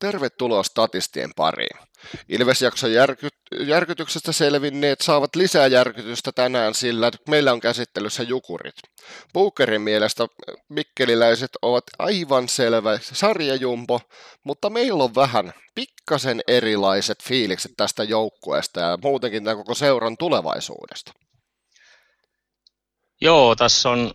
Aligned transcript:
Tervetuloa 0.00 0.62
statistien 0.62 1.30
pariin. 1.36 1.78
Ilvesjakson 2.28 2.92
järky- 2.92 3.28
järkytyksestä 3.60 4.32
selvinneet 4.32 5.00
saavat 5.00 5.36
lisää 5.36 5.66
järkytystä 5.66 6.32
tänään, 6.32 6.74
sillä 6.74 7.10
meillä 7.28 7.52
on 7.52 7.60
käsittelyssä 7.60 8.22
jukurit. 8.22 8.74
Puukerin 9.32 9.80
mielestä 9.80 10.26
mikkeliläiset 10.68 11.50
ovat 11.62 11.84
aivan 11.98 12.48
selvä 12.48 12.98
sarjajumpo, 13.02 14.00
mutta 14.44 14.70
meillä 14.70 15.04
on 15.04 15.14
vähän 15.14 15.52
pikkasen 15.74 16.40
erilaiset 16.48 17.22
fiilikset 17.22 17.72
tästä 17.76 18.04
joukkueesta 18.04 18.80
ja 18.80 18.98
muutenkin 19.02 19.44
tämän 19.44 19.56
koko 19.56 19.74
seuran 19.74 20.16
tulevaisuudesta. 20.16 21.12
Joo, 23.20 23.56
tässä 23.56 23.90
on 23.90 24.14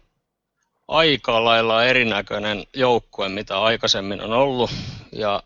aika 0.88 1.46
lailla 1.46 1.86
erinäköinen 1.86 2.64
joukkue, 2.76 3.30
mitä 3.30 3.60
aikaisemmin 3.60 4.22
on 4.22 4.34
ollut. 4.34 4.72
Ja 5.12 5.44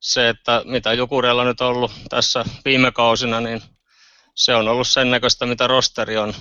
se, 0.00 0.28
että 0.28 0.62
mitä 0.64 0.92
Jukureilla 0.92 1.44
nyt 1.44 1.60
on 1.60 1.68
ollut 1.68 1.92
tässä 2.08 2.44
viime 2.64 2.92
kausina, 2.92 3.40
niin 3.40 3.62
se 4.34 4.54
on 4.54 4.68
ollut 4.68 4.88
sen 4.88 5.10
näköistä, 5.10 5.46
mitä 5.46 5.66
rosteri 5.66 6.16
on 6.16 6.34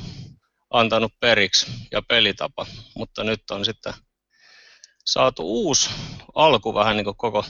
antanut 0.70 1.14
periksi 1.20 1.68
ja 1.92 2.02
pelitapa. 2.02 2.66
Mutta 2.96 3.24
nyt 3.24 3.52
on 3.52 3.66
sitten 3.66 3.94
saatu 5.06 5.44
uusi 5.44 5.90
alku 6.36 6.74
vähän 6.74 6.98
niin 6.98 7.06
kuin 7.06 7.18
koko 7.18 7.46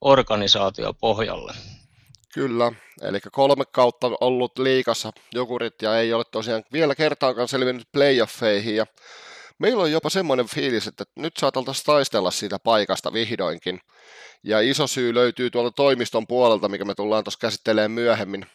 organisaatio 0.00 0.94
pohjalle. 0.94 1.54
Kyllä, 2.34 2.72
eli 3.02 3.20
kolme 3.32 3.64
kautta 3.72 4.10
ollut 4.20 4.58
liikassa 4.58 5.12
Jokurit 5.34 5.82
ja 5.82 5.98
ei 5.98 6.12
ole 6.12 6.24
tosiaan 6.24 6.64
vielä 6.72 6.94
kertaakaan 6.94 7.48
selvinnyt 7.48 7.88
playoffeihin 7.92 8.76
ja 8.76 8.86
meillä 9.58 9.82
on 9.82 9.92
jopa 9.92 10.10
semmoinen 10.10 10.46
fiilis, 10.46 10.86
että 10.86 11.04
nyt 11.16 11.36
saateltaisiin 11.36 11.84
taistella 11.84 12.30
siitä 12.30 12.58
paikasta 12.58 13.12
vihdoinkin. 13.12 13.80
Ja 14.42 14.60
iso 14.60 14.86
syy 14.86 15.14
löytyy 15.14 15.50
tuolta 15.50 15.70
toimiston 15.70 16.26
puolelta, 16.26 16.68
mikä 16.68 16.84
me 16.84 16.94
tullaan 16.94 17.24
tuossa 17.24 17.40
käsittelemään 17.40 17.90
myöhemmin. 17.90 18.46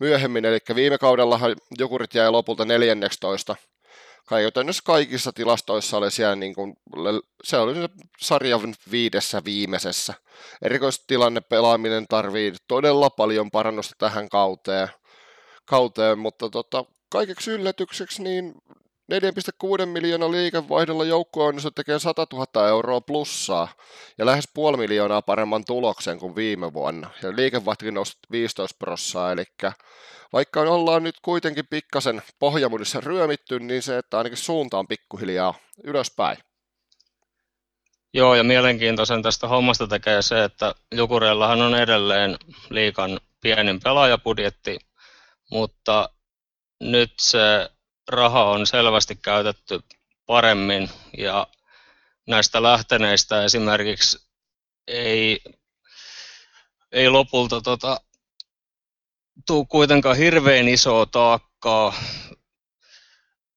myöhemmin. 0.00 0.44
Eli 0.44 0.58
viime 0.74 0.98
kaudellahan 0.98 1.56
Jokurit 1.78 2.14
jäi 2.14 2.30
lopulta 2.30 2.64
14. 2.64 3.56
Käytännössä 4.28 4.82
kaikissa 4.86 5.32
tilastoissa 5.32 5.96
oli 5.96 6.10
siellä, 6.10 6.36
niin 6.36 6.54
kuin, 6.54 6.74
se 7.44 7.56
oli 7.56 7.74
sarjan 8.20 8.74
viidessä 8.90 9.42
viimeisessä. 9.44 10.14
Erikoistilanne 10.62 11.40
pelaaminen 11.40 12.06
tarvii 12.08 12.52
todella 12.68 13.10
paljon 13.10 13.50
parannusta 13.50 13.94
tähän 13.98 14.28
kauteen, 14.28 14.88
kauteen 15.64 16.18
mutta 16.18 16.50
tota, 16.50 16.84
kaikeksi 17.08 17.50
yllätykseksi 17.50 18.22
niin 18.22 18.54
4,6 19.10 19.86
miljoonaa 19.86 20.30
liikevaihdolla 20.30 21.04
on 21.36 21.54
tekee 21.74 21.98
100 21.98 22.26
000 22.32 22.68
euroa 22.68 23.00
plussaa 23.00 23.68
ja 24.18 24.26
lähes 24.26 24.48
puoli 24.54 24.76
miljoonaa 24.76 25.22
paremman 25.22 25.64
tuloksen 25.64 26.18
kuin 26.18 26.36
viime 26.36 26.72
vuonna. 26.72 27.10
Ja 27.22 27.36
liikevaihtokin 27.36 27.94
nousi 27.94 28.18
15 28.30 28.76
prossaa, 28.78 29.32
eli 29.32 29.44
vaikka 30.32 30.60
ollaan 30.60 31.02
nyt 31.02 31.14
kuitenkin 31.22 31.66
pikkasen 31.70 32.22
pohjamudissa 32.38 33.00
ryömitty, 33.00 33.60
niin 33.60 33.82
se, 33.82 33.98
että 33.98 34.18
ainakin 34.18 34.38
suunta 34.38 34.78
on 34.78 34.88
pikkuhiljaa 34.88 35.54
ylöspäin. 35.84 36.38
Joo, 38.14 38.34
ja 38.34 38.44
mielenkiintoisen 38.44 39.22
tästä 39.22 39.48
hommasta 39.48 39.86
tekee 39.86 40.22
se, 40.22 40.44
että 40.44 40.74
Jukureillahan 40.94 41.62
on 41.62 41.74
edelleen 41.74 42.36
liikan 42.70 43.20
pienin 43.40 43.80
pelaajapudjetti, 43.80 44.78
mutta 45.50 46.08
nyt 46.80 47.12
se 47.20 47.70
raha 48.10 48.44
on 48.44 48.66
selvästi 48.66 49.16
käytetty 49.16 49.80
paremmin 50.26 50.90
ja 51.18 51.46
näistä 52.26 52.62
lähteneistä 52.62 53.44
esimerkiksi 53.44 54.18
ei, 54.86 55.40
ei 56.92 57.08
lopulta 57.08 57.60
tota, 57.60 58.00
tule 59.46 59.66
kuitenkaan 59.68 60.16
hirveän 60.16 60.68
isoa 60.68 61.06
taakkaa 61.06 61.94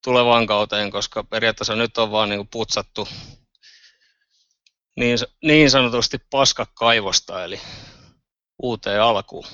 tulevaan 0.03 0.47
kauteen, 0.47 0.92
koska 0.92 1.24
periaatteessa 1.24 1.75
nyt 1.75 1.97
on 1.97 2.12
vaan 2.12 2.30
niin 2.30 2.47
putsattu 2.47 3.08
niin, 4.96 5.18
niin 5.44 5.72
sanotusti 5.72 6.18
paskakaivosta, 6.30 7.44
eli 7.44 7.62
uuteen 8.62 9.02
alkuun. 9.02 9.47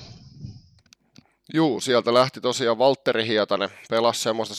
Juu, 1.54 1.80
sieltä 1.80 2.14
lähti 2.14 2.40
tosiaan 2.40 2.78
Valtteri 2.78 3.26
Hietanen, 3.26 3.68
pelasi 3.90 4.22
semmoista 4.22 4.54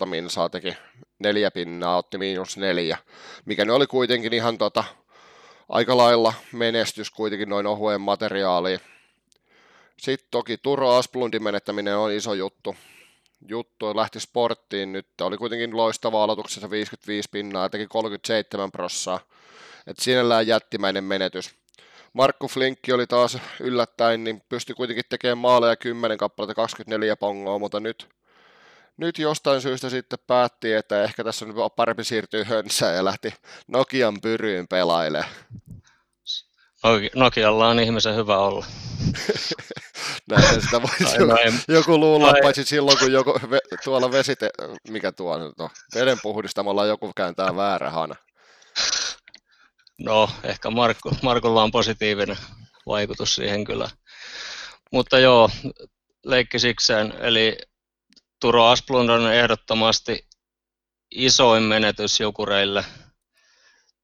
17,5 0.00 0.06
minsaa, 0.06 0.48
teki 0.48 0.76
neljä 1.18 1.50
pinnaa, 1.50 1.96
otti 1.96 2.18
miinus 2.18 2.56
neljä, 2.56 2.98
mikä 3.44 3.64
ne 3.64 3.72
oli 3.72 3.86
kuitenkin 3.86 4.32
ihan 4.32 4.58
tota, 4.58 4.84
aika 5.68 5.96
lailla 5.96 6.34
menestys 6.52 7.10
kuitenkin 7.10 7.48
noin 7.48 7.66
ohuen 7.66 8.00
materiaaliin. 8.00 8.80
Sitten 9.98 10.28
toki 10.30 10.58
Turo 10.58 10.90
Asplundin 10.94 11.42
menettäminen 11.42 11.96
on 11.96 12.12
iso 12.12 12.34
juttu. 12.34 12.76
Juttu 13.48 13.96
lähti 13.96 14.20
sporttiin 14.20 14.92
nyt, 14.92 15.20
oli 15.20 15.36
kuitenkin 15.36 15.76
loistava 15.76 16.24
aloituksessa 16.24 16.70
55 16.70 17.28
pinnaa 17.32 17.68
teki 17.68 17.86
37 17.86 18.72
prossaa. 18.72 19.20
Et 19.86 19.98
sinällään 19.98 20.46
jättimäinen 20.46 21.04
menetys. 21.04 21.61
Markku 22.12 22.48
Flinkki 22.48 22.92
oli 22.92 23.06
taas 23.06 23.38
yllättäen, 23.60 24.24
niin 24.24 24.42
pystyi 24.48 24.74
kuitenkin 24.74 25.04
tekemään 25.08 25.38
maaleja 25.38 25.76
10 25.76 26.18
kappaletta 26.18 26.54
24 26.54 27.16
pongoa, 27.16 27.58
mutta 27.58 27.80
nyt, 27.80 28.08
nyt 28.96 29.18
jostain 29.18 29.60
syystä 29.60 29.90
sitten 29.90 30.18
päätti, 30.26 30.72
että 30.72 31.02
ehkä 31.02 31.24
tässä 31.24 31.46
on 31.46 31.70
parempi 31.76 32.04
siirtyä 32.04 32.44
hönsään 32.44 32.94
ja 32.94 33.04
lähti 33.04 33.34
Nokian 33.68 34.20
pyryyn 34.20 34.68
pelailemaan. 34.68 35.30
Nokialla 37.14 37.68
on 37.68 37.80
ihmisen 37.80 38.16
hyvä 38.16 38.38
olla. 38.38 38.66
Näin 40.30 40.62
sitä 40.62 40.82
voisi 40.82 41.16
joku, 41.18 41.34
joku 41.68 41.98
luulla, 41.98 42.34
paitsi 42.42 42.64
silloin 42.64 42.98
kun 42.98 43.12
joku, 43.12 43.40
ve, 43.50 43.58
tuolla 43.84 44.12
vesite, 44.12 44.50
mikä 44.88 45.12
tuo 45.12 45.38
nyt 45.38 45.60
on, 45.60 45.70
joku 46.86 47.12
kääntää 47.16 47.56
väärä 47.56 47.90
No, 49.98 50.30
ehkä 50.42 50.70
Markku, 50.70 51.16
Markulla 51.22 51.62
on 51.62 51.70
positiivinen 51.70 52.36
vaikutus 52.86 53.34
siihen 53.34 53.64
kyllä. 53.64 53.90
Mutta 54.92 55.18
joo, 55.18 55.50
leikki 56.24 56.58
sikseen. 56.58 57.14
Eli 57.20 57.58
Turo 58.40 58.66
Asplund 58.66 59.08
on 59.08 59.32
ehdottomasti 59.32 60.26
isoin 61.10 61.62
menetys 61.62 62.20
Jukureille. 62.20 62.84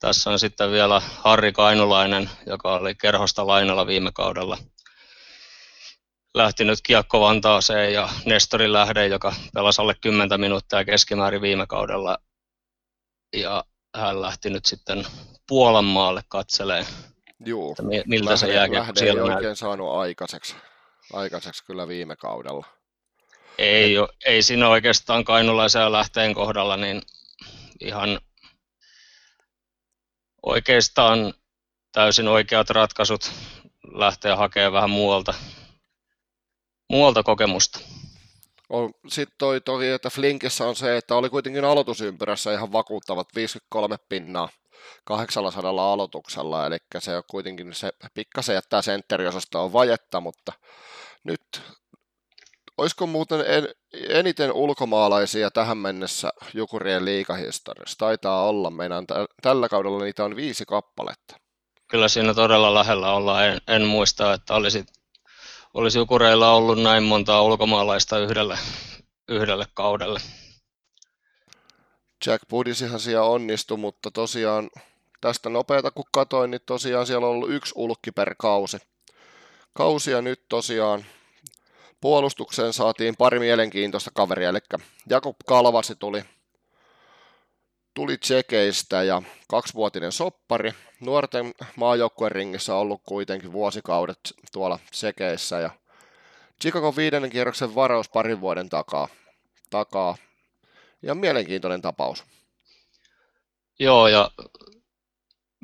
Tässä 0.00 0.30
on 0.30 0.38
sitten 0.38 0.70
vielä 0.70 1.00
Harri 1.00 1.52
Kainulainen, 1.52 2.30
joka 2.46 2.74
oli 2.74 2.94
kerhosta 2.94 3.46
lainalla 3.46 3.86
viime 3.86 4.10
kaudella. 4.14 4.58
Lähti 6.34 6.64
nyt 6.64 6.78
Kiekko 6.82 7.20
Vantaaseen 7.20 7.92
ja 7.92 8.08
Nestori 8.24 8.72
Lähde, 8.72 9.06
joka 9.06 9.34
pelasi 9.54 9.82
alle 9.82 9.94
10 10.00 10.40
minuuttia 10.40 10.84
keskimäärin 10.84 11.42
viime 11.42 11.66
kaudella. 11.66 12.18
Ja 13.36 13.64
hän 13.96 14.22
lähti 14.22 14.50
nyt 14.50 14.66
sitten 14.66 15.06
Puolan 15.48 15.84
maalle 15.84 16.22
katselee, 16.28 16.86
Juu, 17.44 17.70
että 17.70 17.82
miltä 18.06 18.24
lähde, 18.24 18.36
se 18.36 18.52
jää. 18.52 18.72
Lähde 18.72 18.92
siellä 18.96 19.22
ei 19.22 19.36
oikein 19.36 19.56
saanut 19.56 19.96
aikaiseksi, 19.96 20.56
aikaiseksi 21.12 21.64
kyllä 21.64 21.88
viime 21.88 22.16
kaudella. 22.16 22.66
Ei, 23.58 23.96
Et... 23.96 24.10
ei 24.26 24.42
siinä 24.42 24.68
oikeastaan 24.68 25.24
kainulaisen 25.24 25.92
lähteen 25.92 26.34
kohdalla 26.34 26.76
niin 26.76 27.02
ihan 27.80 28.20
oikeastaan 30.42 31.34
täysin 31.92 32.28
oikeat 32.28 32.70
ratkaisut 32.70 33.32
lähteä 33.94 34.36
hakemaan 34.36 34.72
vähän 34.72 34.90
muualta, 34.90 35.34
muualta 36.90 37.22
kokemusta. 37.22 37.80
Sitten 39.08 39.36
toi 39.38 39.60
toki, 39.60 39.86
että 39.86 40.10
Flinkissä 40.10 40.68
on 40.68 40.76
se, 40.76 40.96
että 40.96 41.14
oli 41.14 41.30
kuitenkin 41.30 41.64
aloitusympyrässä 41.64 42.52
ihan 42.52 42.72
vakuuttavat 42.72 43.28
53 43.34 43.96
pinnaa 44.08 44.48
800 45.04 45.92
aloituksella, 45.92 46.66
eli 46.66 46.76
se 46.98 47.16
on 47.16 47.22
kuitenkin 47.30 47.74
se 47.74 47.90
pikkasen 48.14 48.54
jättää 48.54 48.82
sentteriosastoon 48.82 49.72
vajetta, 49.72 50.20
mutta 50.20 50.52
nyt 51.24 51.62
olisiko 52.78 53.06
muuten 53.06 53.40
en, 53.46 53.68
eniten 54.08 54.52
ulkomaalaisia 54.52 55.50
tähän 55.50 55.78
mennessä 55.78 56.30
Jukurien 56.54 57.04
liikahistoriassa? 57.04 57.98
Taitaa 57.98 58.48
olla. 58.48 58.70
Meidän 58.70 59.06
t- 59.06 59.42
tällä 59.42 59.68
kaudella 59.68 60.04
niitä 60.04 60.24
on 60.24 60.36
viisi 60.36 60.64
kappaletta. 60.64 61.36
Kyllä 61.90 62.08
siinä 62.08 62.34
todella 62.34 62.74
lähellä 62.74 63.12
ollaan. 63.12 63.46
En, 63.46 63.60
en 63.68 63.82
muista, 63.82 64.34
että 64.34 64.54
olisi 64.54 64.84
olisi 65.78 65.98
Jukureilla 65.98 66.52
ollut 66.52 66.82
näin 66.82 67.02
montaa 67.02 67.42
ulkomaalaista 67.42 68.18
yhdelle, 68.18 68.58
yhdelle 69.28 69.66
kaudelle. 69.74 70.20
Jack 72.26 72.42
Budisihan 72.50 73.00
siellä 73.00 73.26
onnistui, 73.26 73.76
mutta 73.76 74.10
tosiaan 74.10 74.70
tästä 75.20 75.48
nopeata 75.48 75.90
kun 75.90 76.04
katoin, 76.12 76.50
niin 76.50 76.60
tosiaan 76.66 77.06
siellä 77.06 77.26
on 77.26 77.32
ollut 77.32 77.50
yksi 77.50 77.72
ulkki 77.76 78.12
per 78.12 78.34
kausi. 78.38 78.78
Kausia 79.72 80.22
nyt 80.22 80.42
tosiaan 80.48 81.04
puolustukseen 82.00 82.72
saatiin 82.72 83.16
pari 83.16 83.38
mielenkiintoista 83.38 84.10
kaveria, 84.14 84.48
eli 84.48 84.58
Jakub 85.10 85.36
Kalvasi 85.46 85.96
tuli, 85.96 86.24
tuli 87.98 88.18
Tsekeistä 88.18 89.02
ja 89.02 89.22
kaksivuotinen 89.48 90.12
soppari. 90.12 90.74
Nuorten 91.00 91.54
maajoukkueen 91.76 92.32
ringissä 92.32 92.74
on 92.74 92.80
ollut 92.80 93.02
kuitenkin 93.04 93.52
vuosikaudet 93.52 94.18
tuolla 94.52 94.78
Tsekeissä 94.90 95.60
ja 95.60 95.70
Chicago 96.62 96.96
viidennen 96.96 97.30
kierroksen 97.30 97.74
varaus 97.74 98.08
parin 98.08 98.40
vuoden 98.40 98.68
takaa. 98.68 99.08
takaa. 99.70 100.16
Ja 101.02 101.14
mielenkiintoinen 101.14 101.82
tapaus. 101.82 102.24
Joo, 103.78 104.08
ja 104.08 104.30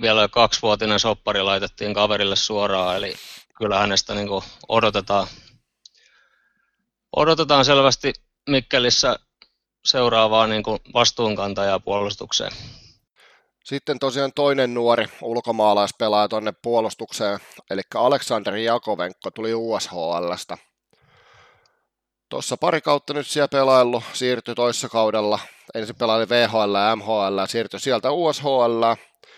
vielä 0.01 0.29
kaksivuotinen 0.29 1.01
soppari 1.01 1.43
laitettiin 1.43 1.95
kaverille 1.95 2.37
suoraan, 2.37 2.97
eli 2.97 3.15
kyllä 3.59 3.79
hänestä 3.79 4.15
niin 4.15 4.29
odotetaan, 4.69 5.27
odotetaan 7.17 7.65
selvästi 7.65 8.13
Mikkelissä 8.49 9.19
seuraavaa 9.85 10.47
niin 10.47 10.63
vastuunkantajaa 10.95 11.81
puolustukseen. 11.81 12.53
Sitten 13.65 13.99
tosiaan 13.99 14.33
toinen 14.33 14.75
nuori 14.75 15.07
ulkomaalaispelaaja 15.23 16.29
tuonne 16.29 16.53
puolustukseen, 16.63 17.39
eli 17.71 17.83
Aleksander 17.95 18.57
Jakovenko 18.57 19.31
tuli 19.31 19.55
USHLstä. 19.55 20.59
Tuossa 22.29 22.57
pari 22.57 22.81
kautta 22.81 23.15
nyt 23.15 23.27
siellä 23.27 23.49
pelaillut, 23.49 24.05
siirtyi 24.13 24.55
toissa 24.55 24.89
kaudella. 24.89 25.39
Ensin 25.75 25.97
pelaili 25.97 26.29
VHL 26.29 26.75
ja 26.75 26.97
MHL, 26.97 27.47
siirtyi 27.49 27.81
sieltä 27.81 28.11
USHL, 28.11 28.83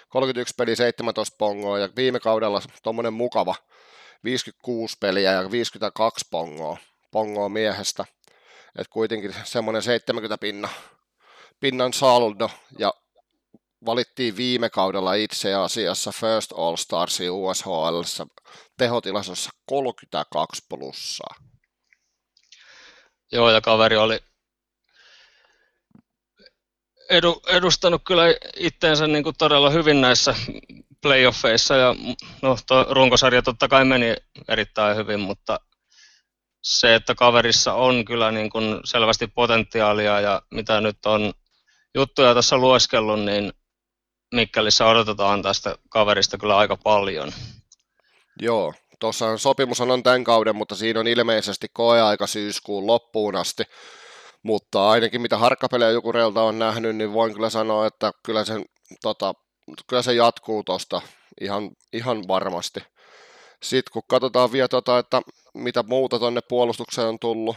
31 0.09 0.55
peli 0.57 0.77
17 0.77 1.37
pongoa 1.39 1.79
ja 1.79 1.89
viime 1.97 2.21
kaudella 2.21 2.63
tuommoinen 2.83 3.13
mukava 3.13 3.55
56 4.25 4.97
peliä 5.01 5.33
ja 5.33 5.51
52 5.51 6.27
pongoa, 6.31 6.77
pongoa 7.11 7.49
miehestä. 7.49 8.05
Et 8.79 8.89
kuitenkin 8.89 9.35
semmoinen 9.45 9.83
70 9.83 10.39
pinna, 10.39 10.69
pinnan 11.61 11.93
saldo 11.93 12.51
ja 12.79 12.95
valittiin 13.87 14.37
viime 14.37 14.71
kaudella 14.71 15.15
itse 15.15 15.55
asiassa 15.55 16.13
First 16.13 16.53
All 16.53 16.77
Starsi 16.77 17.31
USHL 17.31 18.01
tehotilasossa 18.79 19.51
32 19.67 20.63
plussaa. 20.69 21.35
Joo, 23.33 23.51
ja 23.51 23.61
kaveri 23.61 23.97
oli 23.97 24.21
edu, 27.11 27.43
edustanut 27.47 28.03
kyllä 28.07 28.25
itteensä 28.57 29.07
niin 29.07 29.25
kuin 29.25 29.37
todella 29.39 29.71
hyvin 29.71 30.01
näissä 30.01 30.35
playoffeissa 31.03 31.77
ja 31.77 31.95
no, 32.43 32.57
runkosarja 32.91 33.43
totta 33.43 33.69
kai 33.69 33.85
meni 33.85 34.17
erittäin 34.49 34.97
hyvin, 34.97 35.21
mutta 35.21 35.61
se, 36.67 36.95
että 36.95 37.15
kaverissa 37.15 37.75
on 37.75 38.05
kyllä 38.05 38.31
niin 38.31 38.51
kuin 38.51 38.81
selvästi 38.85 39.27
potentiaalia 39.27 40.21
ja 40.21 40.43
mitä 40.51 40.81
nyt 40.81 41.07
on 41.07 41.33
juttuja 41.95 42.35
tässä 42.35 42.57
lueskellut, 42.57 43.21
niin 43.21 43.53
Mikkelissä 44.35 44.87
odotetaan 44.87 45.43
tästä 45.43 45.77
kaverista 45.91 46.39
kyllä 46.39 46.57
aika 46.57 46.77
paljon. 46.77 47.33
Joo, 48.41 48.75
tuossa 49.01 49.39
sopimus 49.39 49.81
on 49.81 50.03
tämän 50.03 50.25
kauden, 50.25 50.57
mutta 50.57 50.75
siinä 50.75 51.01
on 51.01 51.07
ilmeisesti 51.07 51.67
koeaika 51.73 52.27
syyskuun 52.27 52.87
loppuun 52.87 53.37
asti. 53.37 53.65
Mutta 54.43 54.91
ainakin 54.91 55.21
mitä 55.21 55.39
harkkapelejä 55.39 55.91
joku 55.91 56.13
reilta 56.13 56.43
on 56.43 56.59
nähnyt, 56.59 56.97
niin 56.97 57.13
voin 57.13 57.35
kyllä 57.35 57.51
sanoa, 57.51 57.87
että 57.87 58.13
kyllä, 58.23 58.45
sen, 58.45 58.65
tota, 59.03 59.35
kyllä 59.87 60.03
se 60.03 60.13
jatkuu 60.13 60.63
tuosta 60.63 61.03
ihan, 61.41 61.71
ihan 61.93 62.29
varmasti. 62.29 62.81
Sitten 63.63 63.93
kun 63.93 64.03
katsotaan 64.09 64.53
vielä, 64.53 64.69
tota, 64.69 64.99
että 64.99 65.23
mitä 65.57 65.83
muuta 65.83 66.19
tuonne 66.19 66.41
puolustukseen 66.49 67.09
on 67.09 67.19
tullut, 67.19 67.57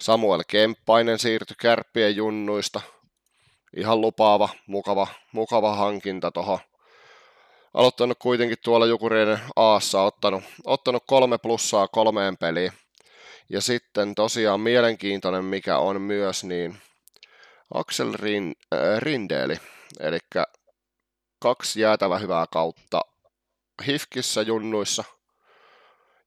Samuel 0.00 0.42
Kemppainen 0.48 1.18
siirtyi 1.18 1.56
kärppien 1.60 2.16
junnuista. 2.16 2.80
Ihan 3.76 4.00
lupaava, 4.00 4.48
mukava, 4.66 5.06
mukava 5.32 5.74
hankinta 5.74 6.30
tuohon. 6.30 6.58
Aloittanut 7.74 8.18
kuitenkin 8.18 8.58
tuolla 8.64 8.86
Jukureiden 8.86 9.38
Aassa, 9.56 10.02
ottanut, 10.02 10.44
ottanut 10.64 11.02
kolme 11.06 11.38
plussaa 11.38 11.88
kolmeen 11.88 12.36
peliin. 12.36 12.72
Ja 13.48 13.60
sitten 13.60 14.14
tosiaan 14.14 14.60
mielenkiintoinen, 14.60 15.44
mikä 15.44 15.78
on 15.78 16.02
myös, 16.02 16.44
niin 16.44 16.78
Axel 17.74 18.12
Rin, 18.12 18.54
äh, 18.74 18.98
Rindeli, 18.98 19.56
eli 20.00 20.18
kaksi 21.38 21.80
jäätävä 21.80 22.18
hyvää 22.18 22.46
kautta 22.52 23.00
Hifkissä 23.86 24.42
junnuissa. 24.42 25.04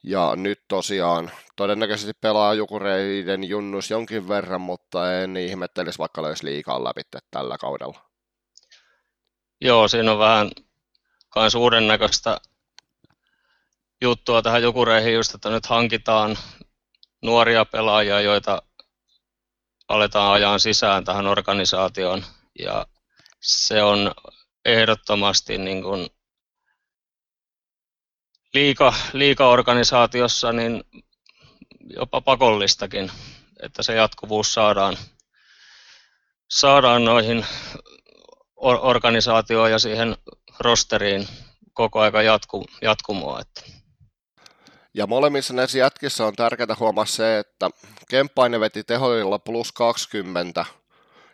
Ja 0.04 0.34
nyt 0.36 0.62
tosiaan 0.68 1.32
todennäköisesti 1.56 2.14
pelaa 2.22 2.54
Jukureiden 2.54 3.44
junnus 3.44 3.90
jonkin 3.90 4.28
verran, 4.28 4.62
mutta 4.62 5.14
en 5.14 5.38
ihmettelisi 5.38 6.00
vaikka 6.00 6.22
löisi 6.22 6.46
liikaa 6.46 6.84
läpi 6.84 7.02
tällä 7.32 7.58
kaudella. 7.58 8.10
Joo, 9.62 9.88
siinä 9.88 10.12
on 10.12 10.20
vähän 10.20 10.52
kans 11.30 11.56
uuden 11.56 11.88
näköistä 11.88 12.42
juttua 14.02 14.42
tähän 14.42 14.64
Jukureihin 14.64 15.14
just, 15.14 15.36
että 15.36 15.50
nyt 15.50 15.66
hankitaan 15.66 16.38
nuoria 17.22 17.66
pelaajia, 17.66 18.22
joita 18.22 18.62
aletaan 19.88 20.34
ajaa 20.34 20.60
sisään 20.60 21.06
tähän 21.06 21.28
organisaatioon. 21.28 22.24
Ja 22.60 22.88
se 23.42 23.84
on 23.84 24.12
ehdottomasti 24.66 25.58
niin 25.58 25.84
kuin 25.84 26.08
liika, 28.54 28.94
liikaorganisaatiossa 29.14 30.52
niin 30.54 30.84
jopa 31.90 32.22
pakollistakin, 32.22 33.12
että 33.64 33.84
se 33.84 33.94
jatkuvuus 33.94 34.54
saadaan, 34.54 34.98
saadaan 36.50 37.06
noihin 37.06 37.46
organisaatioon 38.58 39.72
ja 39.72 39.80
siihen 39.80 40.18
rosteriin 40.60 41.28
koko 41.74 42.00
aika 42.00 42.22
jatku, 42.22 42.66
jatkumoa. 42.82 43.42
Että 43.42 43.62
ja 44.94 45.08
molemmissa 45.08 45.54
näissä 45.54 45.78
jätkissä 45.78 46.26
on 46.26 46.36
tärkeää 46.36 46.76
huomaa 46.80 47.06
se, 47.06 47.40
että 47.40 47.70
Kemppainen 48.10 48.60
veti 48.60 48.84
tehoilla 48.84 49.40
plus 49.40 49.72
20 49.72 50.66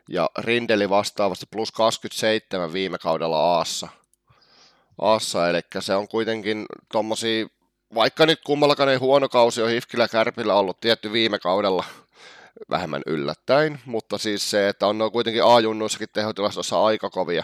ja 0.09 0.29
Rindeli 0.37 0.89
vastaavasti 0.89 1.45
plus 1.51 1.71
27 1.71 2.73
viime 2.73 2.97
kaudella 2.97 3.55
Aassa. 3.57 3.87
Aassa, 5.01 5.49
eli 5.49 5.59
se 5.79 5.95
on 5.95 6.07
kuitenkin 6.07 6.65
tommosia, 6.91 7.47
vaikka 7.95 8.25
nyt 8.25 8.39
kummallakaan 8.45 8.89
ei 8.89 8.97
huono 8.97 9.29
kausi 9.29 9.61
on 9.61 9.69
Hifkillä 9.69 10.07
Kärpillä 10.07 10.55
ollut 10.55 10.79
tietty 10.79 11.11
viime 11.11 11.39
kaudella 11.39 11.83
vähemmän 12.69 13.01
yllättäen, 13.05 13.79
mutta 13.85 14.17
siis 14.17 14.49
se, 14.51 14.69
että 14.69 14.87
on 14.87 15.11
kuitenkin 15.11 15.43
A-junnuissakin 15.43 16.09
tehotilastossa 16.13 16.85
aika 16.85 17.09
kovia, 17.09 17.43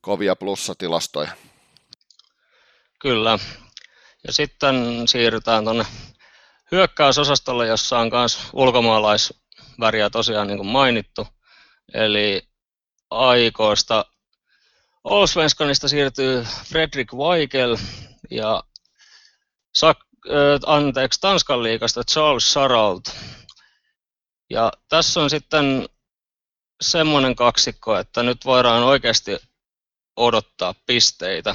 kovia 0.00 0.36
plussatilastoja. 0.36 1.30
Kyllä, 2.98 3.38
ja 4.26 4.32
sitten 4.32 5.08
siirrytään 5.08 5.64
tuonne 5.64 5.84
hyökkäysosastolle, 6.72 7.66
jossa 7.66 7.98
on 7.98 8.10
myös 8.12 8.38
ulkomaalaisväriä 8.52 10.10
tosiaan 10.10 10.46
niin 10.46 10.58
kuin 10.58 10.68
mainittu. 10.68 11.26
Eli 11.94 12.42
aikoista 13.10 14.04
Allsvenskanista 15.10 15.88
siirtyy 15.88 16.46
Fredrik 16.64 17.12
Weikel 17.12 17.76
ja 18.30 18.62
Sak, 19.74 19.98
äh, 20.26 20.34
anteeksi, 20.66 21.20
Tanskan 21.20 21.62
liikasta 21.62 22.04
Charles 22.04 22.52
Saraut. 22.52 23.08
Ja 24.50 24.72
tässä 24.88 25.20
on 25.20 25.30
sitten 25.30 25.88
semmoinen 26.80 27.36
kaksikko, 27.36 27.96
että 27.96 28.22
nyt 28.22 28.44
voidaan 28.44 28.82
oikeasti 28.82 29.38
odottaa 30.16 30.74
pisteitä. 30.86 31.54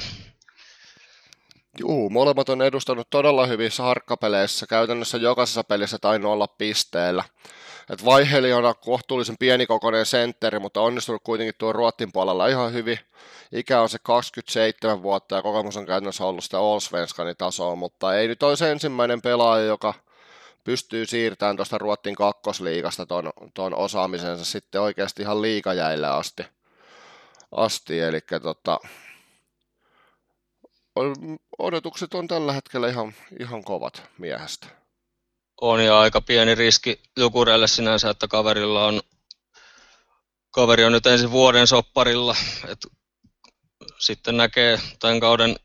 Juu, 1.78 2.10
molemmat 2.10 2.48
on 2.48 2.62
edustanut 2.62 3.10
todella 3.10 3.46
hyvissä 3.46 3.82
harkkapeleissä, 3.82 4.66
käytännössä 4.66 5.18
jokaisessa 5.18 5.64
pelissä 5.64 5.98
tainnut 5.98 6.32
olla 6.32 6.46
pisteellä. 6.46 7.24
Et 7.90 8.04
Vaiheli 8.04 8.52
on 8.52 8.74
kohtuullisen 8.80 9.38
pienikokoinen 9.38 10.06
sentteri, 10.06 10.58
mutta 10.58 10.80
onnistunut 10.80 11.22
kuitenkin 11.24 11.54
tuo 11.58 11.72
Ruottin 11.72 12.12
puolella 12.12 12.46
ihan 12.46 12.72
hyvin. 12.72 12.98
Ikä 13.52 13.80
on 13.80 13.88
se 13.88 13.98
27 14.02 15.02
vuotta 15.02 15.36
ja 15.36 15.42
kokemus 15.42 15.76
on 15.76 15.86
käytännössä 15.86 16.24
ollut 16.24 16.44
sitä 16.44 16.58
Allsvenskanin 16.58 17.36
tasoa, 17.36 17.76
mutta 17.76 18.16
ei 18.16 18.28
nyt 18.28 18.42
ole 18.42 18.56
se 18.56 18.70
ensimmäinen 18.70 19.22
pelaaja, 19.22 19.64
joka 19.64 19.94
pystyy 20.64 21.06
siirtämään 21.06 21.56
tuosta 21.56 21.78
Ruottin 21.78 22.14
kakkosliigasta 22.14 23.06
ton, 23.06 23.32
ton 23.54 23.74
osaamisensa 23.74 24.44
sitten 24.44 24.80
oikeasti 24.80 25.22
ihan 25.22 25.42
liikajäille 25.42 26.06
asti. 26.06 26.42
asti. 27.52 28.00
Eli 28.00 28.20
tota, 28.42 28.80
odotukset 31.58 32.14
on 32.14 32.28
tällä 32.28 32.52
hetkellä 32.52 32.88
ihan, 32.88 33.14
ihan 33.40 33.64
kovat 33.64 34.02
miehestä. 34.18 34.83
On 35.60 35.84
ja 35.84 36.00
aika 36.00 36.20
pieni 36.20 36.54
riski 36.54 37.00
Jukureille 37.18 37.68
sinänsä, 37.68 38.10
että 38.10 38.28
kaverilla 38.28 38.86
on, 38.86 39.00
kaveri 40.50 40.84
on 40.84 40.92
nyt 40.92 41.06
ensi 41.06 41.30
vuoden 41.30 41.66
sopparilla. 41.66 42.36
Et 42.68 42.78
sitten 43.98 44.36
näkee 44.36 44.80
tämän 45.00 45.20
kauden 45.20 45.56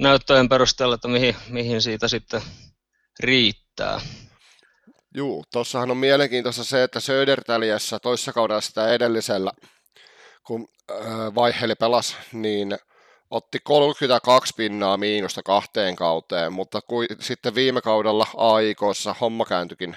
näyttöjen 0.00 0.48
perusteella, 0.48 0.94
että 0.94 1.08
mihin, 1.08 1.36
mihin 1.48 1.82
siitä 1.82 2.08
sitten 2.08 2.42
riittää. 3.20 4.00
Juu, 5.14 5.44
tuossahan 5.52 5.90
on 5.90 5.96
mielenkiintoista 5.96 6.64
se, 6.64 6.82
että 6.82 7.00
Södertäliässä 7.00 7.98
toissa 7.98 8.32
kaudella 8.32 8.60
sitä 8.60 8.88
edellisellä 8.88 9.52
kun 10.46 10.68
vaiheli 11.34 11.74
pelas, 11.74 12.16
niin 12.32 12.78
otti 13.30 13.58
32 13.64 14.54
pinnaa 14.56 14.96
miinusta 14.96 15.42
kahteen 15.42 15.96
kauteen, 15.96 16.52
mutta 16.52 16.80
kui, 16.86 17.06
sitten 17.20 17.54
viime 17.54 17.80
kaudella 17.80 18.26
aikoissa 18.36 19.14
homma 19.20 19.44
kääntyikin 19.44 19.96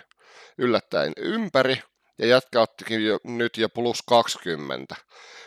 yllättäen 0.57 1.13
ympäri, 1.17 1.81
ja 2.19 2.27
jätkä 2.27 2.62
ottikin 2.62 3.05
jo, 3.05 3.17
nyt 3.24 3.57
jo 3.57 3.69
plus 3.69 4.03
20. 4.07 4.96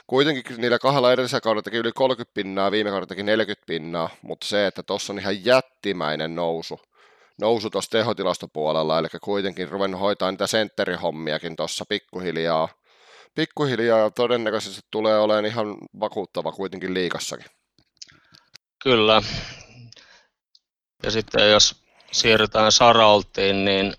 Kuitenkin 0.06 0.60
niillä 0.60 0.78
kahdella 0.78 1.12
edellisellä 1.12 1.40
kaudella 1.40 1.62
teki 1.62 1.76
yli 1.76 1.92
30 1.92 2.34
pinnaa, 2.34 2.70
viime 2.70 2.90
kaudella 2.90 3.06
teki 3.06 3.22
40 3.22 3.66
pinnaa, 3.66 4.10
mutta 4.22 4.46
se, 4.46 4.66
että 4.66 4.82
tuossa 4.82 5.12
on 5.12 5.18
ihan 5.18 5.44
jättimäinen 5.44 6.34
nousu, 6.34 6.80
nousu 7.40 7.70
tuossa 7.70 7.90
tehotilastopuolella, 7.90 8.98
eli 8.98 9.08
kuitenkin 9.22 9.68
ruvennut 9.68 10.00
hoitaa 10.00 10.30
niitä 10.30 10.46
sentterihommiakin 10.46 11.56
tuossa 11.56 11.84
pikkuhiljaa. 11.88 12.68
Pikkuhiljaa 13.34 14.10
todennäköisesti 14.10 14.80
tulee 14.90 15.20
olemaan 15.20 15.46
ihan 15.46 15.76
vakuuttava 16.00 16.52
kuitenkin 16.52 16.94
liikassakin. 16.94 17.59
Kyllä. 18.82 19.22
Ja 21.02 21.10
sitten 21.10 21.50
jos 21.50 21.84
siirrytään 22.12 22.72
Saraltiin, 22.72 23.64
niin 23.64 23.94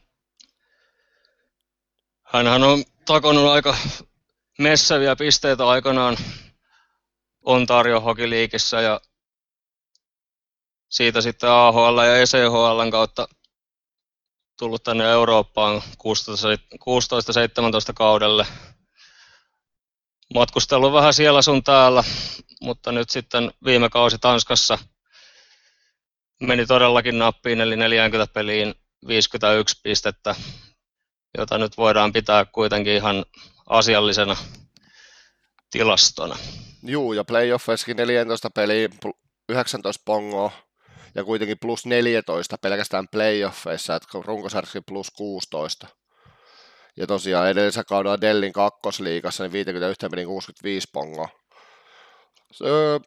hänhän 2.24 2.64
on 2.64 2.84
takonut 3.06 3.52
aika 3.52 3.78
messäviä 4.60 5.16
pisteitä 5.16 5.68
aikanaan 5.68 6.18
Ontario 7.42 8.02
Hockey 8.02 8.30
ja 8.84 9.02
siitä 10.90 11.22
sitten 11.22 11.50
AHL 11.50 11.98
ja 11.98 12.18
ECHL 12.18 12.90
kautta 12.92 13.28
tullut 14.60 14.84
tänne 14.84 15.12
Eurooppaan 15.12 15.82
16-17 15.82 15.84
kaudelle. 17.96 18.46
Matkustellut 20.34 20.94
vähän 20.94 21.14
siellä 21.14 21.42
sun 21.42 21.64
täällä, 21.64 22.04
mutta 22.62 22.92
nyt 22.92 23.10
sitten 23.10 23.52
viime 23.66 23.90
kausi 23.90 24.18
Tanskassa 24.18 24.78
meni 26.42 26.66
todellakin 26.66 27.20
nappiin, 27.20 27.62
eli 27.62 27.76
40 27.76 28.34
peliin 28.34 28.76
51 29.08 29.80
pistettä, 29.84 30.36
jota 31.38 31.58
nyt 31.58 31.78
voidaan 31.78 32.14
pitää 32.14 32.46
kuitenkin 32.46 32.94
ihan 32.94 33.26
asiallisena 33.70 34.38
tilastona. 35.72 36.38
Juu, 36.84 37.14
ja 37.14 37.24
playoffeissakin 37.24 37.98
14 37.98 38.50
peliä, 38.50 38.90
19 39.50 40.02
pongoa, 40.06 40.52
ja 41.16 41.24
kuitenkin 41.24 41.60
plus 41.60 41.86
14 41.86 42.58
pelkästään 42.58 43.08
playoffeissa, 43.08 43.96
että 43.96 44.08
runkosarjassa 44.26 44.82
plus 44.82 45.12
16. 45.12 45.88
Ja 47.02 47.08
tosiaan 47.08 47.50
edellisellä 47.50 47.84
kaudella 47.84 48.22
Dellin 48.22 48.54
kakkosliigassa 48.54 49.44
niin 49.44 49.52
51 49.52 50.08
peliin 50.10 50.28
65 50.28 50.88
pongoa. 50.94 51.30
Öö, 52.66 53.00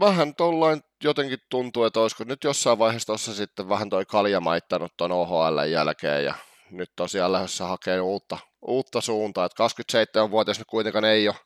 vähän 0.00 0.34
tuollain 0.34 0.82
jotenkin 1.04 1.38
tuntuu, 1.50 1.84
että 1.84 2.00
olisiko 2.00 2.24
nyt 2.24 2.44
jossain 2.44 2.78
vaiheessa 2.78 3.06
tuossa 3.06 3.34
sitten 3.34 3.68
vähän 3.68 3.90
toi 3.90 4.06
kalja 4.06 4.40
maittanut 4.40 4.92
tuon 4.96 5.12
OHL 5.12 5.58
jälkeen 5.70 6.24
ja 6.24 6.34
nyt 6.70 6.90
tosiaan 6.96 7.32
lähdössä 7.32 7.64
hakee 7.64 8.00
uutta, 8.00 8.38
uutta 8.62 9.00
suuntaa, 9.00 9.44
että 9.44 9.64
27-vuotias 9.64 10.58
nyt 10.58 10.68
kuitenkaan 10.70 11.04
ei 11.04 11.28
ole, 11.28 11.36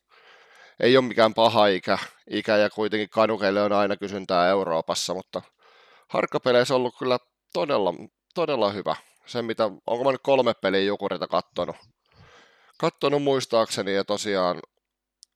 ei 0.80 0.97
ole 0.97 1.04
mikään 1.04 1.35
paha 1.35 1.66
ikä, 1.66 1.99
ikä 2.30 2.56
ja 2.56 2.71
kuitenkin 2.71 3.11
kadukeille 3.11 3.62
on 3.62 3.73
aina 3.73 3.97
kysyntää 3.97 4.49
Euroopassa, 4.49 5.14
mutta 5.14 5.42
harkkapeleissä 6.09 6.75
on 6.75 6.80
ollut 6.80 6.99
kyllä 6.99 7.18
todella, 7.52 7.94
todella 8.35 8.71
hyvä. 8.71 8.97
Se, 9.26 9.42
mitä, 9.42 9.64
onko 9.64 10.04
mä 10.04 10.12
nyt 10.12 10.20
kolme 10.22 10.54
peliä 10.54 10.80
Jukurita 10.80 11.26
kattonut, 11.26 11.76
kattonut 12.78 13.22
muistaakseni 13.22 13.94
ja 13.94 14.04
tosiaan 14.04 14.62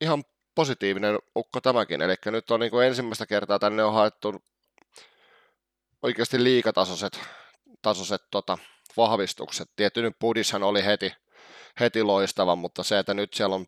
ihan 0.00 0.24
positiivinen 0.54 1.18
ukko 1.36 1.60
tämäkin. 1.60 2.02
Eli 2.02 2.14
nyt 2.24 2.50
on 2.50 2.60
niin 2.60 2.70
kuin 2.70 2.86
ensimmäistä 2.86 3.26
kertaa 3.26 3.58
tänne 3.58 3.84
on 3.84 3.94
haettu 3.94 4.42
oikeasti 6.02 6.44
liikatasoiset 6.44 7.20
tasoiset, 7.82 8.22
tota, 8.30 8.58
vahvistukset. 8.96 9.70
Tietty 9.76 10.02
nyt 10.02 10.18
Budishan 10.18 10.62
oli 10.62 10.84
heti, 10.84 11.12
heti 11.80 12.02
loistava, 12.02 12.56
mutta 12.56 12.82
se, 12.82 12.98
että 12.98 13.14
nyt 13.14 13.34
siellä 13.34 13.54
on 13.54 13.66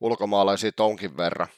ulkomaalaisia 0.00 0.72
tonkin 0.72 1.16
verran 1.16 1.48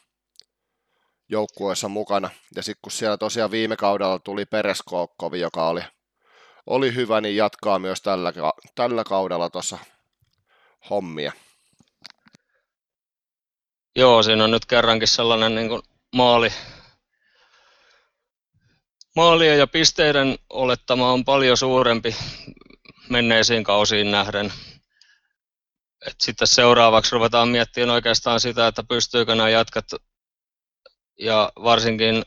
joukkueessa 1.29 1.89
mukana. 1.89 2.29
Ja 2.55 2.63
sitten 2.63 2.81
kun 2.81 2.91
siellä 2.91 3.17
tosiaan 3.17 3.51
viime 3.51 3.75
kaudella 3.75 4.19
tuli 4.19 4.45
Pereskookkovi, 4.45 5.39
joka 5.39 5.69
oli, 5.69 5.81
oli 6.67 6.95
hyvä, 6.95 7.21
niin 7.21 7.35
jatkaa 7.35 7.79
myös 7.79 8.01
tällä, 8.01 8.33
tällä 8.75 9.03
kaudella 9.03 9.49
tuossa 9.49 9.77
hommia. 10.89 11.31
Joo, 13.95 14.23
siinä 14.23 14.43
on 14.43 14.51
nyt 14.51 14.65
kerrankin 14.65 15.07
sellainen 15.07 15.55
niin 15.55 15.69
kuin 15.69 15.81
maali, 16.15 16.49
maalien 19.15 19.59
ja 19.59 19.67
pisteiden 19.67 20.39
olettama 20.49 21.11
on 21.11 21.25
paljon 21.25 21.57
suurempi 21.57 22.15
menneisiin 23.09 23.63
kausiin 23.63 24.11
nähden. 24.11 24.53
Et 26.07 26.15
sitten 26.21 26.47
seuraavaksi 26.47 27.11
ruvetaan 27.11 27.49
miettimään 27.49 27.89
oikeastaan 27.89 28.39
sitä, 28.39 28.67
että 28.67 28.83
pystyykö 28.83 29.35
nämä 29.35 29.49
jatkat 29.49 29.85
ja 31.19 31.51
varsinkin 31.63 32.23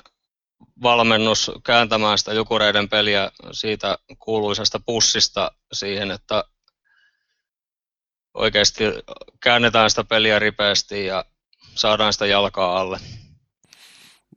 valmennus 0.83 1.51
kääntämään 1.65 2.19
sitä 2.19 2.33
jukureiden 2.33 2.89
peliä 2.89 3.31
siitä 3.53 3.99
kuuluisesta 4.19 4.81
pussista 4.87 5.51
siihen, 5.73 6.11
että 6.11 6.45
oikeasti 8.35 8.85
käännetään 9.43 9.91
sitä 9.91 10.05
peliä 10.05 10.39
ripeästi 10.39 11.07
ja 11.07 11.25
saadaan 11.75 12.13
sitä 12.13 12.27
jalkaa 12.27 12.81
alle. 12.81 13.01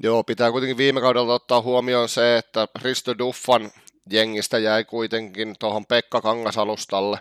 Joo, 0.03 0.23
pitää 0.23 0.51
kuitenkin 0.51 0.77
viime 0.77 1.01
kaudella 1.01 1.33
ottaa 1.33 1.61
huomioon 1.61 2.09
se, 2.09 2.37
että 2.37 2.67
Risto 2.81 3.17
Duffan 3.17 3.71
jengistä 4.09 4.57
jäi 4.57 4.83
kuitenkin 4.83 5.55
tuohon 5.59 5.85
Pekka 5.85 6.21
Kangasalustalle 6.21 7.19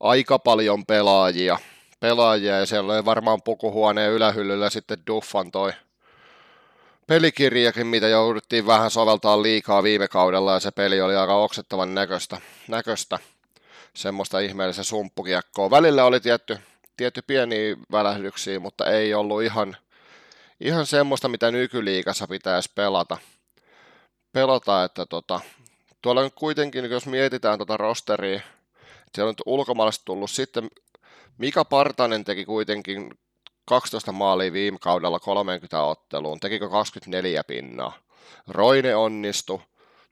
aika 0.00 0.38
paljon 0.38 0.86
pelaajia. 0.86 1.58
pelaajia 2.00 2.58
ja 2.58 2.66
siellä 2.66 2.92
oli 2.94 3.04
varmaan 3.04 3.42
pukuhuoneen 3.42 4.12
ylähyllyllä 4.12 4.70
sitten 4.70 4.98
Duffan 5.06 5.50
toi 5.50 5.72
pelikirjakin, 7.06 7.86
mitä 7.86 8.08
jouduttiin 8.08 8.66
vähän 8.66 8.90
soveltaa 8.90 9.42
liikaa 9.42 9.82
viime 9.82 10.08
kaudella 10.08 10.52
ja 10.52 10.60
se 10.60 10.70
peli 10.70 11.00
oli 11.00 11.16
aika 11.16 11.34
oksettavan 11.34 11.94
näköistä. 11.94 12.40
näköistä. 12.68 13.18
Semmoista 13.94 14.40
ihmeellistä 14.40 14.82
sumppukiekkoa. 14.82 15.70
Välillä 15.70 16.04
oli 16.04 16.20
tietty, 16.20 16.58
tietty 16.96 17.22
pieniä 17.22 17.76
välähdyksiä, 17.92 18.60
mutta 18.60 18.90
ei 18.90 19.14
ollut 19.14 19.42
ihan, 19.42 19.76
ihan 20.60 20.86
semmoista, 20.86 21.28
mitä 21.28 21.50
nykyliikassa 21.50 22.26
pitäisi 22.26 22.70
pelata. 22.74 23.16
Pelata, 24.32 24.84
että 24.84 25.06
tota, 25.06 25.40
tuolla 26.02 26.22
nyt 26.22 26.34
kuitenkin, 26.34 26.90
jos 26.90 27.06
mietitään 27.06 27.58
tuota 27.58 27.76
rosteria, 27.76 28.40
siellä 29.14 29.28
on 29.28 29.32
nyt 29.32 29.42
ulkomaalaiset 29.46 30.02
tullut 30.04 30.30
sitten, 30.30 30.68
Mika 31.38 31.64
Partanen 31.64 32.24
teki 32.24 32.44
kuitenkin 32.44 33.10
12 33.66 34.12
maalia 34.12 34.52
viime 34.52 34.78
kaudella 34.80 35.20
30 35.20 35.82
otteluun, 35.82 36.40
tekikö 36.40 36.68
24 36.68 37.44
pinnaa. 37.44 37.92
Roine 38.48 38.96
onnistui. 38.96 39.58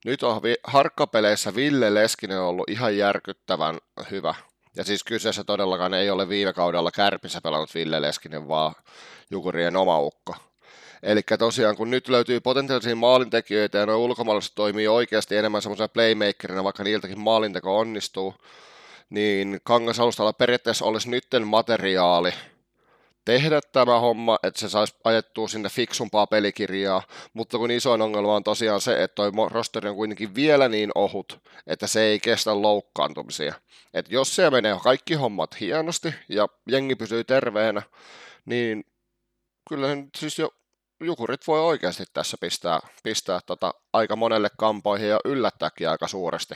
Nyt 0.05 0.23
on 0.23 0.41
harkkapeleissä 0.65 1.55
Ville 1.55 1.95
Leskinen 1.95 2.41
ollut 2.41 2.71
ihan 2.71 2.97
järkyttävän 2.97 3.79
hyvä. 4.11 4.35
Ja 4.77 4.85
siis 4.85 5.05
kyseessä 5.05 5.45
todellakaan 5.45 5.95
ei 5.95 6.11
ole 6.11 6.29
viime 6.29 6.53
kaudella 6.53 6.91
kärpissä 6.91 7.41
pelannut 7.41 7.75
Ville 7.75 8.03
Leskinen, 8.03 8.49
vaan 8.49 8.75
Jukurien 9.31 9.77
oma 9.77 9.99
ukko. 9.99 10.37
Eli 11.03 11.21
tosiaan, 11.39 11.77
kun 11.77 11.91
nyt 11.91 12.09
löytyy 12.09 12.41
potentiaalisia 12.41 12.97
maalintekijöitä 12.97 13.79
ja 13.79 13.87
nuo 13.87 13.97
ulkomaalaiset 13.97 14.53
toimii 14.55 14.89
oikeasti 14.89 15.37
enemmän 15.37 15.63
semmoisena 15.63 15.89
playmakerina, 15.89 16.65
vaikka 16.65 16.85
niiltäkin 16.85 17.21
maalinteko 17.21 17.79
onnistuu, 17.79 18.35
niin 19.11 19.61
Kangasalustalla 19.65 20.33
periaatteessa 20.33 20.85
olisi 20.85 21.11
nytten 21.11 21.47
materiaali 21.47 22.33
tehdä 23.25 23.61
tämä 23.73 24.01
homma, 24.01 24.39
että 24.43 24.61
se 24.61 24.69
saisi 24.69 24.95
ajettua 25.05 25.49
sinne 25.49 25.69
fiksumpaa 25.69 26.27
pelikirjaa, 26.27 27.03
mutta 27.33 27.59
kun 27.59 27.71
isoin 27.71 28.03
ongelma 28.03 28.37
on 28.37 28.45
tosiaan 28.45 28.81
se, 28.81 29.03
että 29.03 29.15
toi 29.15 29.31
rosteri 29.51 29.89
on 29.89 29.97
kuitenkin 29.97 30.35
vielä 30.35 30.69
niin 30.69 30.91
ohut, 30.95 31.41
että 31.67 31.87
se 31.87 32.03
ei 32.03 32.21
kestä 32.21 32.63
loukkaantumisia. 32.63 33.55
Että 33.95 34.15
jos 34.15 34.37
se 34.37 34.51
menee 34.51 34.77
kaikki 34.83 35.15
hommat 35.15 35.61
hienosti 35.61 36.15
ja 36.29 36.49
jengi 36.69 36.97
pysyy 36.97 37.25
terveenä, 37.25 37.83
niin 38.45 38.85
kyllä 39.69 39.89
siis 40.17 40.39
jo 40.39 40.51
Jukurit 41.01 41.47
voi 41.47 41.61
oikeasti 41.61 42.05
tässä 42.13 42.37
pistää, 42.41 42.81
pistää 43.03 43.41
tota 43.47 43.75
aika 43.93 44.17
monelle 44.17 44.49
kampoihin 44.59 45.09
ja 45.09 45.21
yllättääkin 45.25 45.89
aika 45.89 46.09
suuresti 46.09 46.55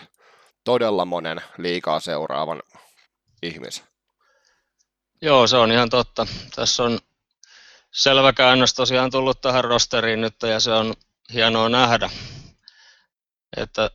todella 0.64 1.04
monen 1.04 1.40
liikaa 1.58 2.00
seuraavan 2.00 2.62
ihmisen. 3.42 3.84
Joo, 5.22 5.46
se 5.46 5.56
on 5.56 5.72
ihan 5.72 5.90
totta. 5.90 6.26
Tässä 6.54 6.82
on 6.82 6.98
selvä 7.92 8.32
käännös 8.32 8.74
tosiaan 8.74 9.10
tullut 9.10 9.40
tähän 9.40 9.64
rosteriin 9.64 10.20
nyt 10.20 10.34
ja 10.42 10.60
se 10.60 10.72
on 10.72 10.94
hienoa 11.32 11.68
nähdä, 11.68 12.10
että 13.56 13.90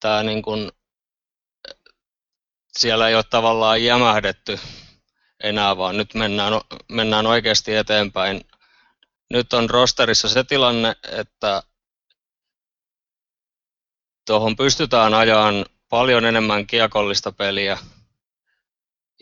tämä 0.00 0.22
niin 0.22 0.42
kuin, 0.42 0.72
siellä 2.78 3.08
ei 3.08 3.14
ole 3.14 3.24
tavallaan 3.30 3.84
jämähdetty 3.84 4.60
enää, 5.42 5.76
vaan 5.76 5.96
nyt 5.96 6.14
mennään, 6.14 6.52
mennään 6.88 7.26
oikeasti 7.26 7.74
eteenpäin 7.74 8.40
nyt 9.32 9.52
on 9.52 9.70
rosterissa 9.70 10.28
se 10.28 10.44
tilanne, 10.44 10.96
että 11.12 11.62
tuohon 14.26 14.56
pystytään 14.56 15.14
ajamaan 15.14 15.66
paljon 15.88 16.24
enemmän 16.24 16.66
kiekollista 16.66 17.32
peliä 17.32 17.78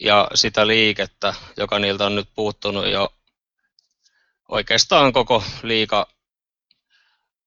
ja 0.00 0.28
sitä 0.34 0.66
liikettä, 0.66 1.34
joka 1.56 1.78
niiltä 1.78 2.06
on 2.06 2.14
nyt 2.14 2.28
puuttunut 2.34 2.88
jo 2.88 3.12
oikeastaan 4.48 5.12
koko 5.12 5.42
liika 5.62 6.08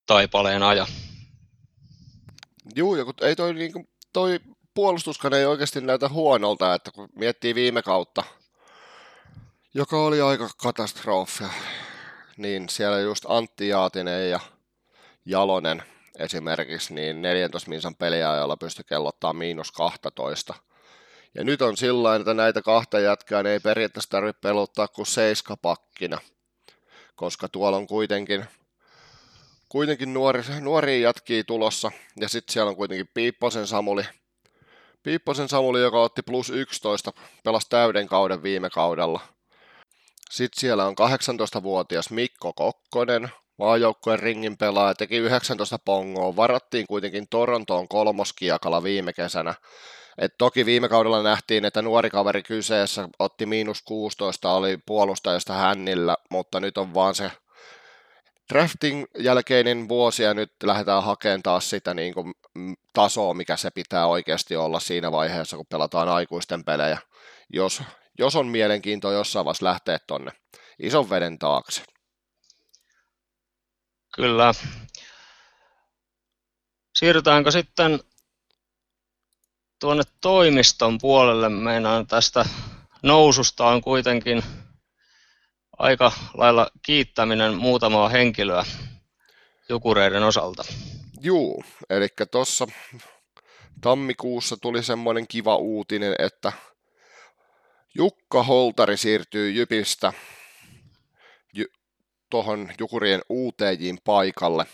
taipaleen 0.05 0.63
aja. 0.63 0.87
Juu, 2.75 2.95
kun 3.05 3.13
ei 3.21 3.35
toi, 3.35 3.53
niin 3.53 3.73
kuin, 3.73 3.89
toi 4.13 4.39
puolustuskaan 4.73 5.33
ei 5.33 5.45
oikeasti 5.45 5.81
näytä 5.81 6.09
huonolta, 6.09 6.73
että 6.73 6.91
kun 6.91 7.09
miettii 7.15 7.55
viime 7.55 7.81
kautta, 7.81 8.23
joka 9.73 9.97
oli 9.97 10.21
aika 10.21 10.49
katastrofia, 10.57 11.49
niin 12.37 12.69
siellä 12.69 12.99
just 12.99 13.25
Antti 13.27 13.67
Jaatinen 13.67 14.29
ja 14.29 14.39
Jalonen 15.25 15.83
esimerkiksi, 16.19 16.93
niin 16.93 17.21
14 17.21 17.69
minsan 17.69 17.95
peliajalla 17.95 18.57
pystyi 18.57 18.85
kellottaa 18.87 19.33
miinus 19.33 19.71
12. 19.71 20.53
Ja 21.35 21.43
nyt 21.43 21.61
on 21.61 21.77
sillä 21.77 22.15
että 22.15 22.33
näitä 22.33 22.61
kahta 22.61 22.99
jätkää 22.99 23.41
ei 23.41 23.59
periaatteessa 23.59 24.09
tarvitse 24.09 24.39
peluttaa 24.41 24.87
kuin 24.87 25.05
seiskapakkina, 25.05 26.17
koska 27.15 27.49
tuolla 27.49 27.77
on 27.77 27.87
kuitenkin, 27.87 28.45
kuitenkin 29.69 30.13
nuori, 30.13 30.43
nuoria 30.61 30.99
jätkiä 30.99 31.43
tulossa, 31.43 31.91
ja 32.19 32.29
sitten 32.29 32.53
siellä 32.53 32.69
on 32.69 32.75
kuitenkin 32.75 33.09
Piipposen 33.13 33.67
Samuli, 33.67 34.03
Piipposen 35.03 35.49
Samuli, 35.49 35.81
joka 35.81 36.01
otti 36.01 36.21
plus 36.21 36.49
11, 36.49 37.13
pelasi 37.43 37.69
täyden 37.69 38.07
kauden 38.07 38.43
viime 38.43 38.69
kaudella. 38.69 39.19
Sitten 40.29 40.61
siellä 40.61 40.85
on 40.85 40.95
18-vuotias 40.99 42.09
Mikko 42.09 42.53
Kokkonen, 42.53 43.29
maajoukkueen 43.57 44.19
ringin 44.19 44.57
pelaaja, 44.57 44.95
teki 44.95 45.17
19 45.17 45.79
pongoa, 45.85 46.35
varattiin 46.35 46.87
kuitenkin 46.87 47.27
Torontoon 47.29 47.87
kolmoskiakalla 47.87 48.83
viime 48.83 49.13
kesänä. 49.13 49.53
Et 50.17 50.33
toki 50.37 50.65
viime 50.65 50.89
kaudella 50.89 51.23
nähtiin, 51.23 51.65
että 51.65 51.81
nuori 51.81 52.09
kaveri 52.09 52.43
kyseessä 52.43 53.09
otti 53.19 53.45
miinus 53.45 53.81
16, 53.81 54.53
oli 54.53 54.77
puolustajasta 54.85 55.53
hännillä, 55.53 56.17
mutta 56.29 56.59
nyt 56.59 56.77
on 56.77 56.93
vaan 56.93 57.15
se 57.15 57.31
drafting 58.53 59.05
jälkeinen 59.19 59.89
vuosi 59.89 60.23
ja 60.23 60.33
nyt 60.33 60.53
lähdetään 60.63 61.03
hakemaan 61.03 61.43
taas 61.43 61.69
sitä 61.69 61.93
niin 61.93 62.13
kuin 62.13 62.33
tasoa, 62.93 63.33
mikä 63.33 63.57
se 63.57 63.71
pitää 63.71 64.07
oikeasti 64.07 64.55
olla 64.55 64.79
siinä 64.79 65.11
vaiheessa, 65.11 65.57
kun 65.57 65.65
pelataan 65.69 66.09
aikuisten 66.09 66.63
pelejä. 66.63 66.97
Jos, 67.53 67.83
jos 68.19 68.35
on 68.35 68.47
mielenkiintoa 68.47 69.13
jossain 69.13 69.45
vaiheessa 69.45 69.65
lähteä 69.65 69.99
tonne 70.07 70.31
ison 70.79 71.09
veden 71.09 71.39
taakse. 71.39 71.83
Kyllä. 74.15 74.53
Siirrytäänkö 76.95 77.51
sitten 77.51 77.99
tuonne 79.83 80.03
toimiston 80.21 80.97
puolelle? 80.97 81.49
Meinaan 81.49 82.07
tästä 82.07 82.45
noususta 83.01 83.65
on 83.67 83.81
kuitenkin 83.81 84.43
aika 85.77 86.11
lailla 86.33 86.67
kiittäminen 86.81 87.53
muutamaa 87.53 88.09
henkilöä 88.09 88.65
Jukureiden 89.69 90.23
osalta. 90.23 90.63
Juu, 91.21 91.63
eli 91.89 92.07
tuossa 92.31 92.67
tammikuussa 93.81 94.57
tuli 94.57 94.83
semmoinen 94.83 95.27
kiva 95.27 95.55
uutinen, 95.55 96.15
että 96.19 96.51
Jukka 97.95 98.43
Holtari 98.43 98.97
siirtyy 98.97 99.51
Jypistä 99.51 100.13
tuohon 102.29 102.69
Jukurien 102.79 103.21
UTJin 103.29 103.97
paikalle. 104.03 104.65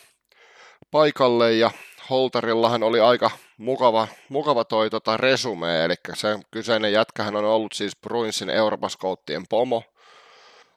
paikalle 0.92 1.54
ja 1.54 1.72
Holtarillahan 2.10 2.84
oli 2.84 3.00
aika 3.00 3.32
mukava, 3.58 4.08
mukava 4.30 4.64
toi 4.64 4.90
tota 4.90 5.18
resume, 5.18 5.86
eli 5.86 5.96
se 6.16 6.40
kyseinen 6.52 6.94
jätkähän 6.94 7.36
on 7.36 7.46
ollut 7.46 7.72
siis 7.74 7.96
Bruinsin 8.02 8.50
Euroopan 8.50 8.90
scouttien 8.90 9.48
pomo, 9.50 9.84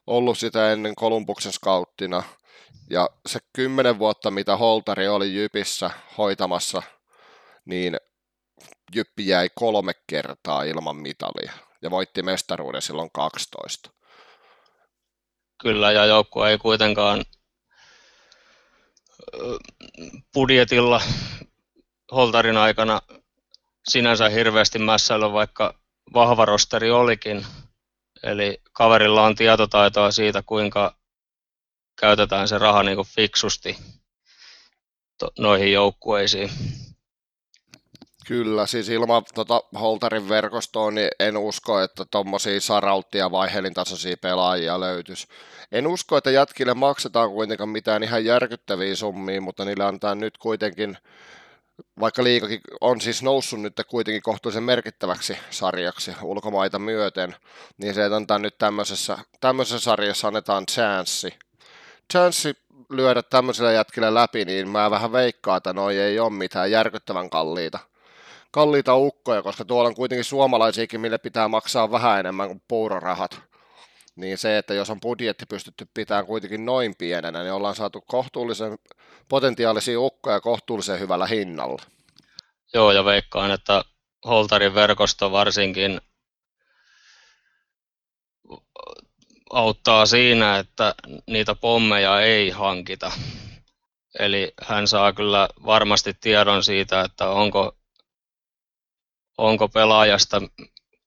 ollut 0.06 0.38
sitä 0.38 0.72
ennen 0.72 0.94
Kolumbuksen 0.94 1.52
skauttina, 1.52 2.22
ja 2.90 3.09
se 3.26 3.38
kymmenen 3.52 3.98
vuotta, 3.98 4.30
mitä 4.30 4.56
Holtari 4.56 5.09
oli 5.09 5.35
Jypissä 5.35 5.90
hoitamassa, 6.18 6.83
niin 7.64 7.96
Jyppi 8.94 9.26
jäi 9.28 9.50
kolme 9.54 9.92
kertaa 10.06 10.62
ilman 10.62 10.96
mitalia 10.96 11.52
ja 11.83 11.90
voitti 11.90 12.22
mestaruuden 12.22 12.83
silloin 12.83 13.11
12 13.12 13.90
kyllä, 15.62 15.92
ja 15.92 16.04
joukkue 16.04 16.50
ei 16.50 16.59
kuitenkaan 16.59 17.24
budjetilla 20.35 21.02
Holtarin 22.12 22.56
aikana 22.56 23.00
sinänsä 23.88 24.28
hirveästi 24.28 24.78
mässäillä, 24.78 25.32
vaikka 25.32 25.74
vahva 26.14 26.44
rosteri 26.44 26.90
olikin. 26.90 27.46
Eli 28.22 28.61
kaverilla 28.72 29.22
on 29.22 29.35
tietotaitoa 29.35 30.11
siitä, 30.11 30.42
kuinka 30.46 30.96
käytetään 32.00 32.48
se 32.48 32.58
raha 32.58 32.82
niin 32.82 32.96
kuin 32.96 33.08
fiksusti 33.08 33.76
noihin 35.38 35.72
joukkueisiin. 35.72 36.50
Kyllä, 38.26 38.66
siis 38.66 38.88
ilman 38.88 39.24
tota 39.35 39.62
Holtarin 39.80 40.28
verkostoa 40.28 40.90
niin 40.90 41.08
en 41.20 41.37
usko, 41.37 41.80
että 41.80 42.04
tuommoisia 42.11 42.61
sarauttia 42.61 43.30
vaiheelin 43.30 43.74
tasoisia 43.74 44.16
pelaajia 44.16 44.80
löytyisi. 44.80 45.26
En 45.72 45.87
usko, 45.87 46.16
että 46.16 46.30
jätkille 46.30 46.74
maksetaan 46.74 47.30
kuitenkaan 47.30 47.68
mitään 47.68 48.02
ihan 48.02 48.24
järkyttäviä 48.24 48.96
summia, 48.96 49.40
mutta 49.40 49.64
niillä 49.64 49.87
antaa 49.87 50.14
nyt 50.14 50.38
kuitenkin, 50.38 50.98
vaikka 52.00 52.24
liikakin 52.24 52.61
on 52.80 53.00
siis 53.00 53.22
noussut 53.22 53.61
nyt 53.61 53.80
kuitenkin 53.88 54.22
kohtuullisen 54.22 54.62
merkittäväksi 54.62 55.38
sarjaksi 55.50 56.12
ulkomaita 56.22 56.78
myöten, 56.78 57.37
niin 57.78 57.94
se, 57.94 58.04
että 58.04 58.16
antaa 58.16 58.38
nyt 58.38 58.58
tämmöisessä, 58.58 59.18
tämmöisessä 59.40 59.78
sarjassa 59.78 60.28
annetaan 60.28 60.66
chanssi. 60.66 61.38
Chanssi 62.12 62.54
lyödä 62.90 63.22
tämmöisellä 63.22 63.72
jätkillä 63.72 64.14
läpi, 64.14 64.44
niin 64.44 64.68
mä 64.68 64.90
vähän 64.90 65.12
veikkaan, 65.12 65.56
että 65.56 65.72
noi 65.72 65.98
ei 65.98 66.18
ole 66.18 66.30
mitään 66.30 66.70
järkyttävän 66.70 67.30
kalliita 67.30 67.91
kalliita 68.52 68.96
ukkoja, 68.96 69.42
koska 69.42 69.64
tuolla 69.64 69.88
on 69.88 69.94
kuitenkin 69.94 70.24
suomalaisiakin, 70.24 71.00
mille 71.00 71.18
pitää 71.18 71.48
maksaa 71.48 71.90
vähän 71.90 72.20
enemmän 72.20 72.48
kuin 72.48 72.62
puurorahat. 72.68 73.40
Niin 74.16 74.38
se, 74.38 74.58
että 74.58 74.74
jos 74.74 74.90
on 74.90 75.00
budjetti 75.00 75.46
pystytty 75.46 75.86
pitämään 75.94 76.26
kuitenkin 76.26 76.64
noin 76.64 76.94
pienenä, 76.98 77.42
niin 77.42 77.52
ollaan 77.52 77.74
saatu 77.74 78.00
kohtuullisen 78.00 78.78
potentiaalisia 79.28 80.00
ukkoja 80.00 80.40
kohtuullisen 80.40 81.00
hyvällä 81.00 81.26
hinnalla. 81.26 81.82
Joo, 82.74 82.92
ja 82.92 83.04
veikkaan, 83.04 83.50
että 83.50 83.84
Holtarin 84.26 84.74
verkosto 84.74 85.32
varsinkin 85.32 86.00
auttaa 89.52 90.06
siinä, 90.06 90.58
että 90.58 90.94
niitä 91.26 91.54
pommeja 91.54 92.20
ei 92.20 92.50
hankita. 92.50 93.12
Eli 94.18 94.52
hän 94.62 94.88
saa 94.88 95.12
kyllä 95.12 95.48
varmasti 95.66 96.14
tiedon 96.20 96.64
siitä, 96.64 97.00
että 97.00 97.28
onko 97.28 97.76
onko 99.38 99.68
pelaajasta, 99.68 100.42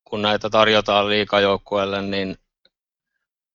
kun 0.04 0.22
näitä 0.22 0.50
tarjotaan 0.50 1.10
liikajoukkueelle, 1.10 2.02
niin 2.02 2.38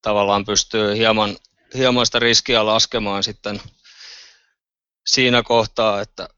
tavallaan 0.02 0.44
pystyy 0.44 0.96
hieman, 0.96 1.36
hieman 1.74 2.06
sitä 2.06 2.18
riskiä 2.18 2.66
laskemaan 2.66 3.22
sitten 3.22 3.60
siinä 5.06 5.42
kohtaa, 5.42 6.00
että 6.00 6.28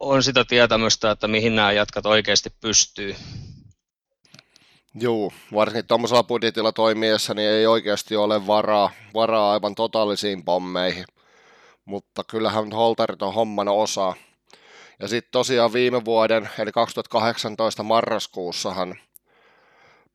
on 0.00 0.22
sitä 0.22 0.44
tietämystä, 0.44 1.10
että 1.10 1.28
mihin 1.28 1.56
nämä 1.56 1.72
jatkat 1.72 2.06
oikeasti 2.06 2.50
pystyy. 2.60 3.16
Joo, 4.94 5.32
varsinkin 5.54 5.86
tuommoisella 5.86 6.22
budjetilla 6.22 6.72
toimiessa 6.72 7.34
niin 7.34 7.50
ei 7.50 7.66
oikeasti 7.66 8.16
ole 8.16 8.46
varaa, 8.46 8.90
varaa 9.14 9.52
aivan 9.52 9.74
totaalisiin 9.74 10.44
pommeihin. 10.44 11.04
Mutta 11.84 12.24
kyllähän 12.24 12.72
holtarit 12.72 13.22
on 13.22 13.34
homman 13.34 13.68
osaa. 13.68 14.14
Ja 15.00 15.08
sitten 15.08 15.32
tosiaan 15.32 15.72
viime 15.72 16.04
vuoden, 16.04 16.48
eli 16.58 16.72
2018 16.72 17.82
marraskuussahan 17.82 18.98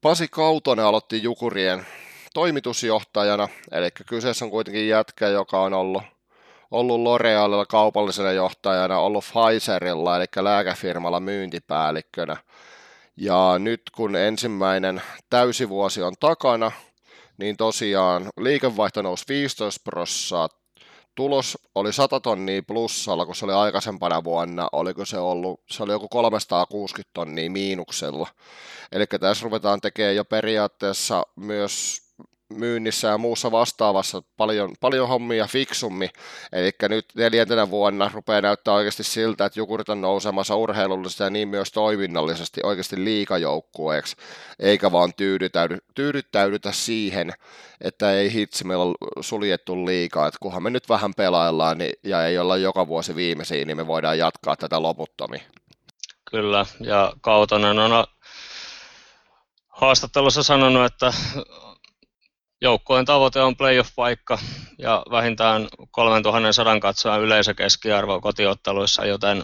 Pasi 0.01 0.27
Kautonen 0.27 0.85
aloitti 0.85 1.23
Jukurien 1.23 1.85
toimitusjohtajana, 2.33 3.47
eli 3.71 3.91
kyseessä 3.91 4.45
on 4.45 4.51
kuitenkin 4.51 4.87
jätkä, 4.87 5.27
joka 5.27 5.61
on 5.61 5.73
ollut, 5.73 6.03
ollut 6.71 7.01
L'Orealilla 7.01 7.65
kaupallisena 7.69 8.31
johtajana, 8.31 8.99
ollut 8.99 9.25
Pfizerilla, 9.25 10.17
eli 10.17 10.25
lääkefirmalla 10.35 11.19
myyntipäällikkönä. 11.19 12.37
Ja 13.17 13.55
nyt 13.59 13.81
kun 13.95 14.15
ensimmäinen 14.15 15.01
täysivuosi 15.29 16.01
on 16.01 16.13
takana, 16.19 16.71
niin 17.37 17.57
tosiaan 17.57 18.29
liikevaihto 18.39 19.01
nousi 19.01 19.25
15 19.29 19.81
prosenttia, 19.83 20.61
tulos 21.15 21.58
oli 21.76 21.93
100 21.93 22.19
tonnia 22.19 22.63
plussalla, 22.63 23.26
kun 23.26 23.36
se 23.36 23.45
oli 23.45 23.54
aikaisempana 23.54 24.24
vuonna, 24.24 24.69
oliko 24.71 25.06
se 25.06 25.17
ollut, 25.17 25.62
se 25.69 25.84
oli 25.84 25.91
joku 25.91 26.08
360 26.08 27.10
tonnia 27.13 27.50
miinuksella. 27.50 28.28
Eli 28.91 29.06
tässä 29.08 29.43
ruvetaan 29.43 29.82
tekemään 29.82 30.15
jo 30.15 30.26
periaatteessa 30.26 31.26
myös 31.36 32.02
myynnissä 32.57 33.07
ja 33.07 33.17
muussa 33.17 33.51
vastaavassa 33.51 34.23
paljon, 34.37 34.75
paljon 34.79 35.07
hommia 35.07 35.47
fiksummin. 35.47 36.09
Eli 36.51 36.71
nyt 36.89 37.05
neljäntenä 37.15 37.69
vuonna 37.69 38.11
rupeaa 38.13 38.41
näyttää 38.41 38.73
oikeasti 38.73 39.03
siltä, 39.03 39.45
että 39.45 39.59
Jukurit 39.59 39.89
on 39.89 40.01
nousemassa 40.01 40.55
urheilullisesti 40.55 41.23
ja 41.23 41.29
niin 41.29 41.47
myös 41.47 41.71
toiminnallisesti 41.71 42.61
oikeasti 42.63 43.03
liikajoukkueeksi, 43.03 44.15
eikä 44.59 44.91
vaan 44.91 45.13
tyydytäydy, 45.17 45.77
tyydyttäydytä 45.95 46.71
siihen, 46.71 47.33
että 47.81 48.13
ei 48.13 48.33
hitsi, 48.33 48.63
meillä 48.63 48.85
on 48.85 48.95
suljettu 49.21 49.85
liikaa, 49.85 50.27
että 50.27 50.37
kunhan 50.41 50.63
me 50.63 50.69
nyt 50.69 50.89
vähän 50.89 51.13
pelaillaan 51.13 51.77
niin, 51.77 51.93
ja 52.03 52.25
ei 52.25 52.37
olla 52.37 52.57
joka 52.57 52.87
vuosi 52.87 53.15
viimeisiä, 53.15 53.65
niin 53.65 53.77
me 53.77 53.87
voidaan 53.87 54.17
jatkaa 54.17 54.55
tätä 54.55 54.81
loputtomia. 54.81 55.41
Kyllä, 56.31 56.65
ja 56.79 57.13
Kautonen 57.21 57.79
on 57.79 58.05
haastattelussa 59.67 60.43
sanonut, 60.43 60.85
että 60.85 61.13
joukkojen 62.62 63.06
tavoite 63.06 63.41
on 63.41 63.56
playoff-paikka 63.56 64.39
ja 64.78 65.04
vähintään 65.12 65.67
3100 65.91 66.80
katsojan 66.80 67.21
yleisökeskiarvo 67.21 68.21
kotiotteluissa, 68.21 69.06
joten 69.06 69.43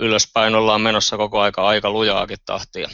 ylöspäin 0.00 0.54
ollaan 0.54 0.80
menossa 0.80 1.16
koko 1.16 1.40
aika 1.40 1.66
aika 1.66 1.90
lujaakin 1.90 2.38
tahtia. 2.46 2.88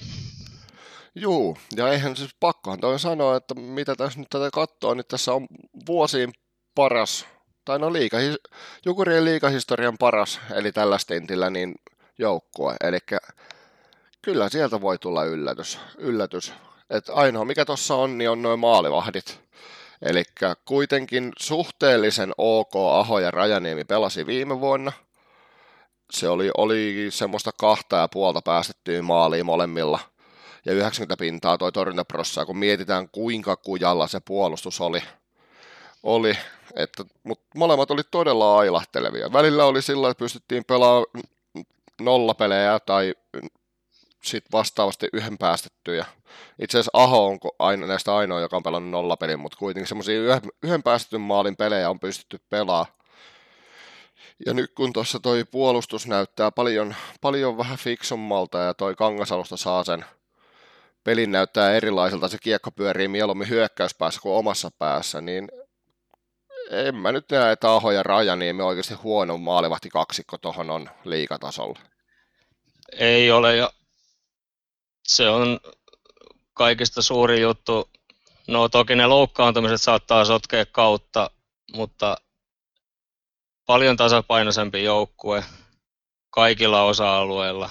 Juu, 1.15 1.59
ja 1.77 1.88
eihän 1.88 2.17
siis 2.17 2.31
pakkohan 2.41 2.81
toi 2.81 2.99
sanoa, 2.99 3.37
että 3.37 3.55
mitä 3.55 3.95
tässä 3.95 4.19
nyt 4.19 4.29
tätä 4.31 4.51
katsoo, 4.53 4.95
niin 4.95 5.05
tässä 5.09 5.33
on 5.33 5.47
vuosiin 5.87 6.33
paras, 6.75 7.27
tai 7.65 7.79
no 7.79 7.93
liika, 7.93 8.17
Jukurien 8.87 9.25
liikahistorian 9.25 9.99
paras, 9.99 10.41
eli 10.55 10.73
tällä 10.73 10.99
stintillä, 10.99 11.51
niin 11.51 11.75
joukkue. 12.19 12.77
Eli 12.85 12.99
kyllä 14.23 14.49
sieltä 14.49 14.81
voi 14.81 14.99
tulla 14.99 15.25
yllätys. 15.25 15.79
yllätys. 15.99 16.53
Et 16.92 17.05
ainoa 17.09 17.44
mikä 17.44 17.64
tuossa 17.64 17.94
on, 17.94 18.18
niin 18.18 18.31
on 18.31 18.42
noin 18.42 18.61
maalivahdit. 18.61 19.40
Eli 20.02 20.22
kuitenkin 20.64 21.33
suhteellisen 21.38 22.33
ok 22.38 22.72
Aho 22.90 23.18
ja 23.18 23.31
Rajaniemi 23.31 23.85
pelasi 23.85 24.26
viime 24.26 24.61
vuonna. 24.61 24.92
Se 26.11 26.28
oli, 26.28 26.50
oli 26.57 27.07
semmoista 27.11 27.50
kahta 27.61 27.96
ja 27.96 28.09
puolta 28.09 28.42
päästettyä 28.42 29.02
maaliin 29.02 29.46
molemmilla. 29.46 29.98
Ja 30.64 30.72
90 30.72 31.20
pintaa 31.20 31.59
toi 31.59 31.72
torjuntaprossaa, 31.72 32.46
kun 32.46 32.59
mietitään 32.59 33.09
kuinka 33.09 33.57
kujalla 33.57 34.07
se 34.07 34.20
puolustus 34.20 34.81
oli. 34.81 35.02
oli 36.02 36.37
että, 36.76 37.05
mutta 37.22 37.44
molemmat 37.55 37.90
oli 37.90 38.02
todella 38.11 38.59
ailahtelevia. 38.59 39.33
Välillä 39.33 39.64
oli 39.64 39.83
sillä, 39.83 40.11
että 40.11 40.18
pystyttiin 40.18 40.64
pelaamaan 40.64 41.07
nollapelejä 42.00 42.81
tai 42.87 43.14
sitten 44.24 44.52
vastaavasti 44.52 45.08
yhden 45.12 45.38
päästettyjä. 45.38 46.06
Itse 46.58 46.78
asiassa 46.78 46.90
Aho 46.92 47.26
on 47.26 47.38
aina, 47.58 47.87
näistä 47.87 48.16
ainoa, 48.16 48.40
joka 48.40 48.56
on 48.56 48.62
pelannut 48.62 48.90
nollapelin, 48.90 49.40
mutta 49.40 49.58
kuitenkin 49.58 49.88
semmoisia 49.88 50.20
yhden, 50.20 50.40
yhden 50.62 50.82
päästetyn 50.82 51.20
maalin 51.20 51.56
pelejä 51.56 51.90
on 51.90 52.00
pystytty 52.00 52.40
pelaamaan. 52.50 52.92
Ja 54.46 54.54
nyt 54.54 54.72
kun 54.74 54.92
tuossa 54.92 55.20
toi 55.20 55.44
puolustus 55.44 56.06
näyttää 56.06 56.50
paljon, 56.50 56.94
paljon 57.20 57.58
vähän 57.58 57.78
fiksummalta 57.78 58.58
ja 58.58 58.74
toi 58.74 58.94
Kangasalusta 58.94 59.56
saa 59.56 59.85
sen 59.85 60.04
pelin 61.04 61.32
näyttää 61.32 61.72
erilaiselta, 61.72 62.28
se 62.28 62.38
kiekko 62.38 62.70
pyörii 62.70 63.08
mieluummin 63.08 63.48
hyökkäyspäässä 63.48 64.20
kuin 64.20 64.35
omassa 64.35 64.70
päässä, 64.78 65.20
niin 65.20 65.48
en 66.70 66.94
mä 66.94 67.12
nyt 67.12 67.30
näe, 67.30 67.52
että 67.52 67.72
Aho 67.72 67.90
ja 67.90 68.02
Rajaniemi 68.02 68.62
oikeasti 68.62 68.94
huono 68.94 69.38
maalivahti 69.38 69.88
kaksikko 69.88 70.38
tuohon 70.38 70.70
on 70.70 70.90
liikatasolla. 71.04 71.78
Ei 72.98 73.30
ole, 73.30 73.56
ja 73.56 73.72
se 75.16 75.29
on 75.29 75.61
kaikista 76.55 77.03
suuri 77.03 77.40
juttu. 77.40 77.90
No 78.48 78.68
toki 78.68 78.94
ne 78.94 79.07
loukkaantumiset 79.07 79.83
saattaa 79.83 80.25
sotkea 80.25 80.66
kautta, 80.66 81.31
mutta 81.72 82.16
paljon 83.66 83.96
tasapainoisempi 83.96 84.85
joukkue 84.85 85.44
kaikilla 86.31 86.83
osa-alueilla. 86.83 87.70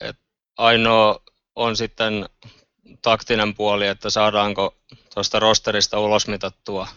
Et 0.00 0.16
ainoa 0.58 1.20
on 1.56 1.76
sitten 1.76 2.28
taktinen 3.02 3.54
puoli, 3.54 3.86
että 3.86 4.10
saadaanko 4.10 4.74
tuosta 5.14 5.38
rosterista 5.38 5.98
ulosmitattua, 5.98 6.88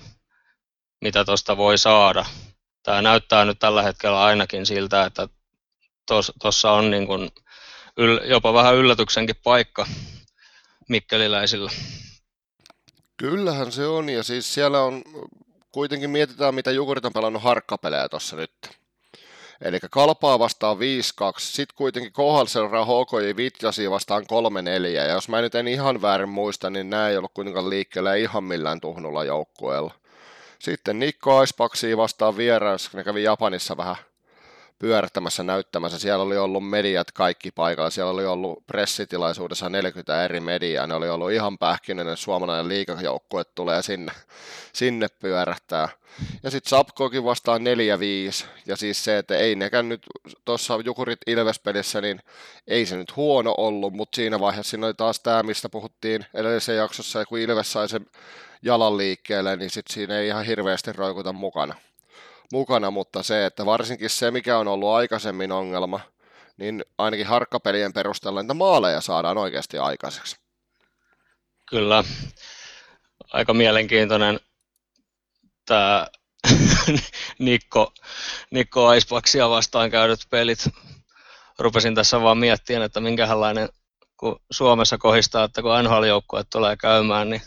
mitä 1.01 1.25
tuosta 1.25 1.57
voi 1.57 1.77
saada. 1.77 2.25
Tämä 2.83 3.01
näyttää 3.01 3.45
nyt 3.45 3.59
tällä 3.59 3.81
hetkellä 3.81 4.23
ainakin 4.23 4.65
siltä, 4.65 5.05
että 5.05 5.27
tuossa 6.41 6.71
on 6.71 6.91
niin 6.91 7.07
kuin 7.07 7.31
yl, 7.97 8.19
jopa 8.25 8.53
vähän 8.53 8.75
yllätyksenkin 8.75 9.35
paikka 9.43 9.87
mikkeliläisillä. 10.89 11.71
Kyllähän 13.17 13.71
se 13.71 13.87
on, 13.87 14.09
ja 14.09 14.23
siis 14.23 14.53
siellä 14.53 14.81
on, 14.81 15.03
kuitenkin 15.71 16.09
mietitään, 16.09 16.55
mitä 16.55 16.71
Jukurit 16.71 17.05
on 17.05 17.13
pelannut 17.13 17.43
harkkapelejä 17.43 18.09
tuossa 18.09 18.35
nyt. 18.35 18.51
Eli 19.61 19.79
kalpaa 19.91 20.39
vastaan 20.39 20.77
5-2, 20.77 20.79
sitten 21.37 21.75
kuitenkin 21.75 22.13
Kohalselra 22.13 22.85
HKJ 22.85 23.35
Vitjasi 23.37 23.89
vastaan 23.89 24.23
3-4, 24.23 24.25
ja 24.87 25.05
jos 25.05 25.29
mä 25.29 25.41
nyt 25.41 25.55
en 25.55 25.67
ihan 25.67 26.01
väärin 26.01 26.29
muista, 26.29 26.69
niin 26.69 26.89
nämä 26.89 27.09
ei 27.09 27.17
ollut 27.17 27.31
kuitenkaan 27.33 27.69
liikkeellä 27.69 28.15
ihan 28.15 28.43
millään 28.43 28.81
tuhnulla 28.81 29.23
joukkueella. 29.23 29.93
Sitten 30.59 30.99
Nikko 30.99 31.37
Aispaksi 31.37 31.97
vastaan 31.97 32.37
vieressä, 32.37 32.89
ne 32.93 33.03
kävi 33.03 33.23
Japanissa 33.23 33.77
vähän 33.77 33.95
pyörättämässä 34.79 35.43
näyttämässä. 35.43 35.99
Siellä 35.99 36.23
oli 36.23 36.37
ollut 36.37 36.69
mediat 36.69 37.11
kaikki 37.11 37.51
paikalla. 37.51 37.89
Siellä 37.89 38.11
oli 38.11 38.25
ollut 38.25 38.67
pressitilaisuudessa 38.67 39.69
40 39.69 40.25
eri 40.25 40.39
mediaa. 40.39 40.87
Ne 40.87 40.93
oli 40.93 41.09
ollut 41.09 41.31
ihan 41.31 41.57
pähkinöinen 41.57 42.17
suomalainen 42.17 42.67
liikajoukkue 42.67 43.43
tulee 43.43 43.81
sinne, 43.81 44.11
sinne 44.73 45.07
pyörähtää. 45.19 45.89
Ja 46.43 46.51
sitten 46.51 46.69
Sapkokin 46.69 47.23
vastaan 47.23 47.61
4-5. 47.61 48.45
Ja 48.65 48.75
siis 48.77 49.03
se, 49.03 49.17
että 49.17 49.37
ei 49.37 49.55
nekään 49.55 49.89
nyt 49.89 50.05
tuossa 50.45 50.79
Jukurit 50.85 51.19
Ilves-pelissä, 51.27 52.01
niin 52.01 52.19
ei 52.67 52.85
se 52.85 52.97
nyt 52.97 53.15
huono 53.15 53.55
ollut, 53.57 53.93
mutta 53.93 54.15
siinä 54.15 54.39
vaiheessa 54.39 54.69
siinä 54.69 54.87
oli 54.87 54.93
taas 54.93 55.19
tämä, 55.19 55.43
mistä 55.43 55.69
puhuttiin 55.69 56.25
edellisessä 56.33 56.73
jaksossa, 56.73 57.25
kun 57.25 57.39
Ilves 57.39 57.71
sai 57.71 57.89
sen 57.89 58.05
jalan 58.61 58.97
liikkeelle, 58.97 59.55
niin 59.55 59.69
sitten 59.69 59.93
siinä 59.93 60.19
ei 60.19 60.27
ihan 60.27 60.45
hirveästi 60.45 60.93
roikuta 60.93 61.33
mukana 61.33 61.75
mukana, 62.51 62.91
mutta 62.91 63.23
se, 63.23 63.45
että 63.45 63.65
varsinkin 63.65 64.09
se, 64.09 64.31
mikä 64.31 64.57
on 64.57 64.67
ollut 64.67 64.89
aikaisemmin 64.89 65.51
ongelma, 65.51 65.99
niin 66.57 66.85
ainakin 66.97 67.27
harkkapelien 67.27 67.93
perusteella 67.93 68.41
niitä 68.41 68.53
maaleja 68.53 69.01
saadaan 69.01 69.37
oikeasti 69.37 69.77
aikaiseksi. 69.77 70.35
Kyllä. 71.69 72.03
Aika 73.33 73.53
mielenkiintoinen 73.53 74.39
tämä 75.65 76.07
Nikko, 77.39 77.93
Nikko 78.51 78.87
Aispaksia 78.87 79.49
vastaan 79.49 79.91
käydyt 79.91 80.19
pelit. 80.29 80.69
Rupesin 81.59 81.95
tässä 81.95 82.21
vaan 82.21 82.37
miettimään, 82.37 82.83
että 82.83 82.99
minkälainen, 82.99 83.69
kun 84.17 84.39
Suomessa 84.51 84.97
kohistaa, 84.97 85.43
että 85.43 85.61
kun 85.61 85.71
NHL-joukkue 85.83 86.43
tulee 86.49 86.77
käymään, 86.77 87.29
niin 87.29 87.41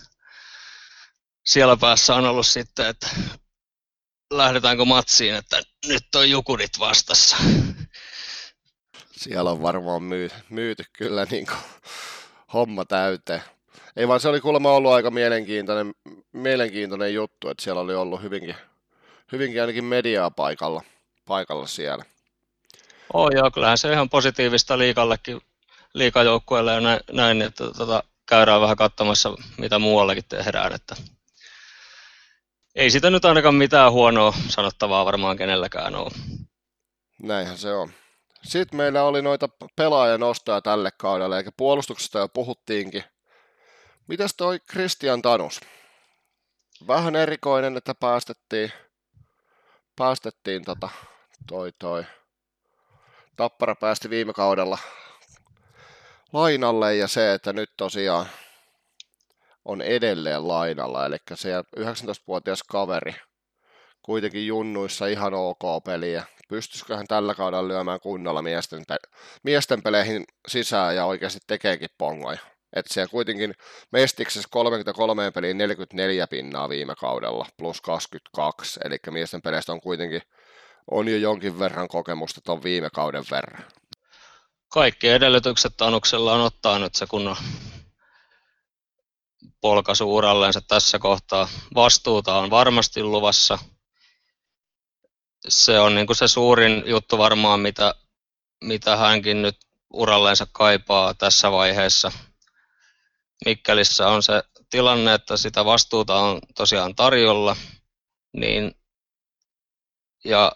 siellä 1.44 1.76
päässä 1.76 2.14
on 2.14 2.26
ollut 2.26 2.46
sitten, 2.46 2.86
että 2.86 3.08
lähdetäänkö 4.30 4.84
matsiin, 4.84 5.34
että 5.34 5.62
nyt 5.86 6.14
on 6.14 6.30
jukurit 6.30 6.78
vastassa. 6.78 7.36
Siellä 9.10 9.50
on 9.50 9.62
varmaan 9.62 10.02
myy, 10.02 10.30
myyty 10.50 10.84
kyllä 10.92 11.26
niin 11.30 11.46
kuin 11.46 11.58
homma 12.52 12.84
täyteen. 12.84 13.42
Ei 13.96 14.08
vaan 14.08 14.20
se 14.20 14.28
oli 14.28 14.40
kuulemma 14.40 14.72
ollut 14.72 14.92
aika 14.92 15.10
mielenkiintoinen, 15.10 15.94
mielenkiintoinen 16.32 17.14
juttu, 17.14 17.48
että 17.48 17.64
siellä 17.64 17.80
oli 17.80 17.94
ollut 17.94 18.22
hyvinkin, 18.22 18.56
hyvinkin 19.32 19.60
ainakin 19.60 19.84
mediaa 19.84 20.30
paikalla, 20.30 20.82
paikalla 21.26 21.66
siellä. 21.66 22.04
Oh 23.12 23.30
joo, 23.34 23.50
kyllähän 23.50 23.78
se 23.78 23.92
ihan 23.92 24.10
positiivista 24.10 24.78
liikallekin, 24.78 25.40
liikajoukkueelle 25.94 26.72
ja 26.72 26.80
näin, 26.80 27.00
näin 27.12 27.42
että 27.42 27.64
tota, 27.64 28.02
käydään 28.26 28.60
vähän 28.60 28.76
katsomassa, 28.76 29.34
mitä 29.58 29.78
muuallakin 29.78 30.24
tehdään. 30.28 30.72
Että 30.72 30.96
ei 32.78 32.90
sitä 32.90 33.10
nyt 33.10 33.24
ainakaan 33.24 33.54
mitään 33.54 33.92
huonoa 33.92 34.34
sanottavaa 34.48 35.04
varmaan 35.04 35.36
kenelläkään 35.36 35.94
ole. 35.94 36.10
Näinhän 37.22 37.58
se 37.58 37.74
on. 37.74 37.92
Sitten 38.42 38.76
meillä 38.76 39.02
oli 39.02 39.22
noita 39.22 39.48
pelaajanostoja 39.76 40.60
tälle 40.60 40.90
kaudelle, 40.90 41.38
eikä 41.38 41.52
puolustuksesta 41.56 42.18
jo 42.18 42.28
puhuttiinkin. 42.28 43.04
Mitäs 44.06 44.34
toi 44.34 44.60
Christian 44.70 45.22
Tanus? 45.22 45.60
Vähän 46.86 47.16
erikoinen, 47.16 47.76
että 47.76 47.94
päästettiin, 47.94 48.72
päästettiin 49.96 50.64
tota, 50.64 50.88
toi, 51.46 51.72
toi. 51.78 52.04
Tappara 53.36 53.74
päästi 53.74 54.10
viime 54.10 54.32
kaudella 54.32 54.78
lainalle 56.32 56.96
ja 56.96 57.08
se, 57.08 57.34
että 57.34 57.52
nyt 57.52 57.70
tosiaan 57.76 58.26
on 59.68 59.82
edelleen 59.82 60.48
lainalla, 60.48 61.06
eli 61.06 61.16
se 61.34 61.48
19-vuotias 61.60 62.62
kaveri 62.62 63.14
kuitenkin 64.02 64.46
junnuissa 64.46 65.06
ihan 65.06 65.34
ok 65.34 65.84
peliä. 65.84 66.24
Pystyisikö 66.48 66.96
hän 66.96 67.06
tällä 67.06 67.34
kaudella 67.34 67.68
lyömään 67.68 68.00
kunnolla 68.00 68.42
miesten, 68.42 68.84
pe- 68.88 69.08
miesten 69.42 69.82
peleihin 69.82 70.24
sisään 70.48 70.96
ja 70.96 71.04
oikeasti 71.04 71.38
tekeekin 71.46 71.88
pongoja? 71.98 72.38
Että 72.76 72.94
siellä 72.94 73.10
kuitenkin 73.10 73.54
Mestiksessä 73.92 74.48
33 74.52 75.30
peliin 75.30 75.58
44 75.58 76.26
pinnaa 76.26 76.68
viime 76.68 76.94
kaudella, 76.94 77.46
plus 77.56 77.80
22, 77.80 78.80
eli 78.84 78.96
miesten 79.10 79.42
peleistä 79.42 79.72
on 79.72 79.80
kuitenkin 79.80 80.22
on 80.90 81.08
jo 81.08 81.16
jonkin 81.16 81.58
verran 81.58 81.88
kokemusta 81.88 82.40
tuon 82.40 82.62
viime 82.62 82.88
kauden 82.94 83.24
verran. 83.30 83.64
Kaikki 84.68 85.08
edellytykset 85.08 85.72
Tanuksella 85.76 86.34
on 86.34 86.40
ottaa 86.40 86.78
nyt 86.78 86.94
se 86.94 87.06
kunnon 87.06 87.36
polkaisu 89.60 90.16
uralleensa 90.16 90.60
tässä 90.60 90.98
kohtaa. 90.98 91.48
Vastuuta 91.74 92.34
on 92.34 92.50
varmasti 92.50 93.02
luvassa. 93.02 93.58
Se 95.48 95.80
on 95.80 95.94
niin 95.94 96.06
kuin 96.06 96.16
se 96.16 96.28
suurin 96.28 96.82
juttu 96.86 97.18
varmaan, 97.18 97.60
mitä, 97.60 97.94
mitä 98.64 98.96
hänkin 98.96 99.42
nyt 99.42 99.56
uralleensa 99.92 100.46
kaipaa 100.52 101.14
tässä 101.14 101.52
vaiheessa. 101.52 102.12
Mikkelissä 103.44 104.08
on 104.08 104.22
se 104.22 104.42
tilanne, 104.70 105.14
että 105.14 105.36
sitä 105.36 105.64
vastuuta 105.64 106.14
on 106.14 106.40
tosiaan 106.56 106.94
tarjolla, 106.94 107.56
niin, 108.32 108.74
ja 110.24 110.52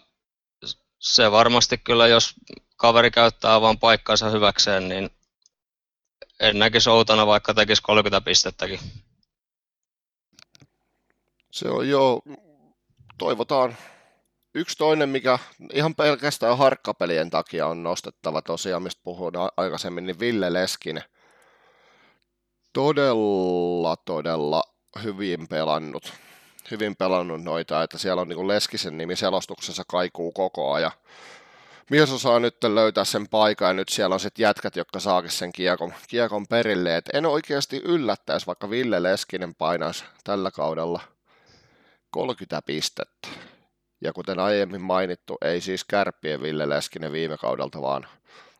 se 0.99 1.31
varmasti 1.31 1.77
kyllä, 1.77 2.07
jos 2.07 2.33
kaveri 2.75 3.11
käyttää 3.11 3.61
vain 3.61 3.79
paikkansa 3.79 4.29
hyväkseen, 4.29 4.89
niin 4.89 5.09
en 6.39 6.59
näkisi 6.59 6.89
outona, 6.89 7.27
vaikka 7.27 7.53
tekisi 7.53 7.81
30 7.81 8.21
pistettäkin. 8.21 8.79
Se 11.51 11.69
on 11.69 11.89
jo, 11.89 12.21
toivotaan. 13.17 13.77
Yksi 14.55 14.77
toinen, 14.77 15.09
mikä 15.09 15.39
ihan 15.73 15.95
pelkästään 15.95 16.57
harkkapelien 16.57 17.29
takia 17.29 17.67
on 17.67 17.83
nostettava 17.83 18.41
tosiaan, 18.41 18.83
mistä 18.83 19.01
puhuin 19.03 19.33
aikaisemmin, 19.57 20.05
niin 20.05 20.19
Ville 20.19 20.53
Leskinen. 20.53 21.03
Todella, 22.73 23.95
todella 23.95 24.63
hyvin 25.03 25.47
pelannut. 25.47 26.13
Hyvin 26.71 26.95
pelannut 26.95 27.43
noita, 27.43 27.83
että 27.83 27.97
siellä 27.97 28.21
on 28.21 28.27
niin 28.27 28.47
Leskisen 28.47 28.97
nimi 28.97 29.15
selostuksessa 29.15 29.83
kaikuu 29.87 30.31
koko 30.31 30.73
ajan 30.73 30.91
mies 31.89 32.11
osaa 32.11 32.39
nyt 32.39 32.63
löytää 32.63 33.05
sen 33.05 33.27
paikan 33.27 33.67
ja 33.67 33.73
nyt 33.73 33.89
siellä 33.89 34.13
on 34.13 34.19
sitten 34.19 34.43
jätkät, 34.43 34.75
jotka 34.75 34.99
saakin 34.99 35.31
sen 35.31 35.51
kiekon, 35.51 35.93
kiekon 36.07 36.47
perille. 36.47 36.97
Et 36.97 37.09
en 37.13 37.25
oikeasti 37.25 37.81
yllättäisi, 37.85 38.47
vaikka 38.47 38.69
Ville 38.69 39.03
Leskinen 39.03 39.55
painaisi 39.55 40.03
tällä 40.23 40.51
kaudella 40.51 41.01
30 42.11 42.61
pistettä. 42.65 43.27
Ja 44.01 44.13
kuten 44.13 44.39
aiemmin 44.39 44.81
mainittu, 44.81 45.37
ei 45.41 45.61
siis 45.61 45.83
kärppien 45.83 46.41
Ville 46.41 46.69
Leskinen 46.69 47.11
viime 47.11 47.37
kaudelta, 47.37 47.81
vaan 47.81 48.07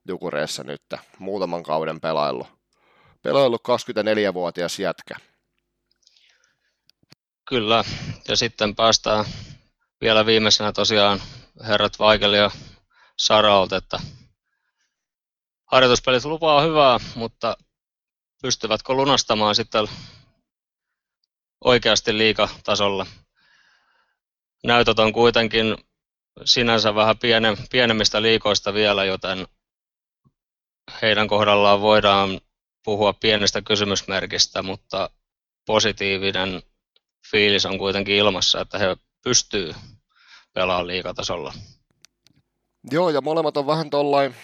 Jukureessa 0.08 0.64
nyt 0.64 0.82
muutaman 1.20 1.64
kauden 1.64 2.02
pelaillut. 2.02 2.48
Pelaillut 3.22 3.62
24-vuotias 3.62 4.80
jätkä. 4.80 5.16
Kyllä, 7.46 7.84
ja 8.28 8.36
sitten 8.36 8.76
päästään 8.76 9.26
vielä 10.02 10.26
viimeisenä 10.26 10.72
tosiaan 10.72 11.22
herrat 11.68 12.00
Vaikeli 12.00 12.38
ja 12.38 12.52
Saraut, 13.20 13.74
että 13.74 14.00
harjoituspelit 15.72 16.26
lupaa 16.26 16.62
hyvää, 16.62 17.00
mutta 17.16 17.58
pystyvätkö 18.42 18.94
lunastamaan 18.94 19.56
sitten 19.56 19.88
oikeasti 21.64 22.18
liikatasolla. 22.18 23.06
Näytöt 24.64 25.00
on 25.00 25.14
kuitenkin 25.14 25.78
sinänsä 26.46 26.96
vähän 26.96 27.18
piene, 27.18 27.58
pienemmistä 27.72 28.22
liikoista 28.22 28.74
vielä, 28.74 29.06
joten 29.06 29.48
heidän 31.02 31.28
kohdallaan 31.28 31.82
voidaan 31.82 32.42
puhua 32.86 33.14
pienestä 33.14 33.62
kysymysmerkistä, 33.62 34.62
mutta 34.62 35.10
positiivinen 35.66 36.64
fiilis 37.32 37.66
on 37.66 37.78
kuitenkin 37.78 38.16
ilmassa, 38.16 38.62
että 38.62 38.78
he 38.78 38.98
pystyvät 39.24 39.76
pelaamaan 40.54 40.88
liikatasolla. 40.88 41.54
Joo, 42.92 43.10
ja 43.10 43.22
molemmat 43.22 43.58
on 43.58 43.68
vähän 43.68 43.90
tollain, 43.90 44.36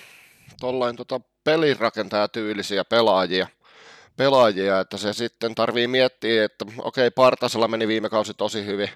tollain 0.60 0.96
tota 0.96 1.22
pelirakentajatyylisiä 1.44 2.86
pelaajia, 2.86 3.48
pelaajia, 4.18 4.80
että 4.80 4.98
se 4.98 5.14
sitten 5.14 5.56
tarvii 5.56 5.88
miettiä, 5.88 6.46
että 6.46 6.66
okei, 6.78 7.12
Partasella 7.12 7.68
meni 7.68 7.88
viime 7.88 8.10
kausi 8.10 8.34
tosi 8.34 8.66
hyvin, 8.66 8.90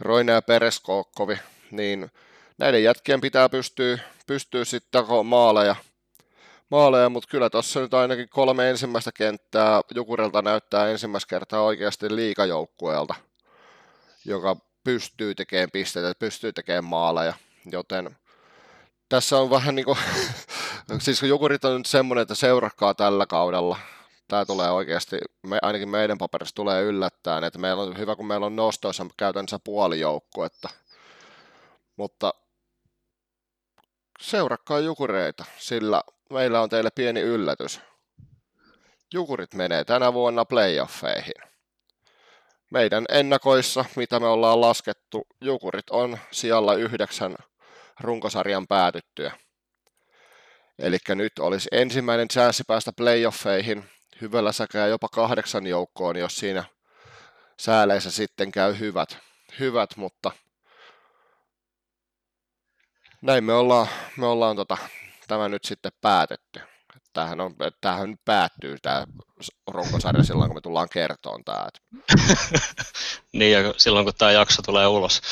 Roine 0.00 0.32
ja 0.32 0.42
Pereskookkovi, 0.42 1.38
niin 1.70 2.10
näiden 2.58 2.84
jätkien 2.84 3.20
pitää 3.20 3.48
pystyä, 3.48 3.98
pystyä 4.26 4.64
sitten 4.64 5.04
maaleja, 5.24 5.76
maaleja, 6.70 7.08
mutta 7.08 7.28
kyllä 7.30 7.50
tuossa 7.50 7.80
nyt 7.80 7.94
ainakin 7.94 8.28
kolme 8.28 8.70
ensimmäistä 8.70 9.10
kenttää 9.14 9.80
Jukurilta 9.94 10.42
näyttää 10.42 10.88
ensimmäistä 10.88 11.28
kertaa 11.28 11.62
oikeasti 11.62 12.16
liikajoukkueelta, 12.16 13.14
joka 14.24 14.56
pystyy 14.84 15.34
tekemään 15.34 15.70
pisteitä, 15.72 16.12
pystyy 16.18 16.52
tekemään 16.52 16.84
maaleja, 16.84 17.34
joten 17.72 18.16
tässä 19.12 19.38
on 19.38 19.50
vähän 19.50 19.74
niin 19.74 19.84
kuin, 19.84 19.98
siis 20.98 21.20
kun 21.20 21.28
Jukurit 21.28 21.64
on 21.64 21.76
nyt 21.76 21.86
semmoinen, 21.86 22.22
että 22.22 22.34
seurakkaa 22.34 22.94
tällä 22.94 23.26
kaudella. 23.26 23.78
Tämä 24.28 24.44
tulee 24.44 24.70
oikeasti, 24.70 25.18
me, 25.42 25.58
ainakin 25.62 25.88
meidän 25.88 26.18
paperissa 26.18 26.54
tulee 26.54 26.82
yllättäen, 26.82 27.44
että 27.44 27.58
meillä 27.58 27.82
on 27.82 27.98
hyvä, 27.98 28.16
kun 28.16 28.26
meillä 28.26 28.46
on 28.46 28.56
nostoissa 28.56 29.06
käytännössä 29.16 29.58
puoli 29.64 30.00
joukkuetta. 30.00 30.68
Mutta 31.96 32.34
seurakkaa 34.20 34.78
Jukureita, 34.78 35.44
sillä 35.58 36.02
meillä 36.30 36.60
on 36.60 36.68
teille 36.68 36.90
pieni 36.90 37.20
yllätys. 37.20 37.80
Jukurit 39.14 39.54
menee 39.54 39.84
tänä 39.84 40.12
vuonna 40.12 40.44
playoffeihin. 40.44 41.42
Meidän 42.70 43.04
ennakoissa, 43.08 43.84
mitä 43.96 44.20
me 44.20 44.26
ollaan 44.26 44.60
laskettu, 44.60 45.26
Jukurit 45.40 45.90
on 45.90 46.18
siellä 46.30 46.74
yhdeksän 46.74 47.36
runkosarjan 48.00 48.66
päätyttyä. 48.66 49.32
Eli 50.78 50.98
nyt 51.08 51.38
olisi 51.38 51.68
ensimmäinen 51.72 52.28
chanssi 52.28 52.64
päästä 52.66 52.92
playoffeihin 52.96 53.84
hyvällä 54.20 54.52
säkää 54.52 54.86
jopa 54.86 55.08
kahdeksan 55.08 55.66
joukkoon, 55.66 56.16
jos 56.16 56.36
siinä 56.36 56.64
sääleissä 57.60 58.10
sitten 58.10 58.52
käy 58.52 58.78
hyvät, 58.78 59.18
hyvät 59.60 59.96
mutta 59.96 60.30
näin 63.22 63.44
me 63.44 63.52
ollaan, 63.52 63.86
me 64.16 64.26
ollaan 64.26 64.56
tota, 64.56 64.76
tämä 65.28 65.48
nyt 65.48 65.64
sitten 65.64 65.92
päätetty. 66.00 66.60
Tämähän, 67.12 67.40
on, 67.40 67.54
tämähän 67.80 68.10
nyt 68.10 68.20
päättyy 68.24 68.76
tämä 68.82 69.06
runkosarja 69.66 70.24
silloin, 70.24 70.48
kun 70.48 70.56
me 70.56 70.60
tullaan 70.60 70.88
kertoon 70.88 71.44
tämä. 71.44 71.68
niin, 73.32 73.52
ja 73.52 73.74
silloin 73.76 74.04
kun 74.04 74.14
tämä 74.18 74.32
jakso 74.32 74.62
tulee 74.62 74.86
ulos. 74.86 75.22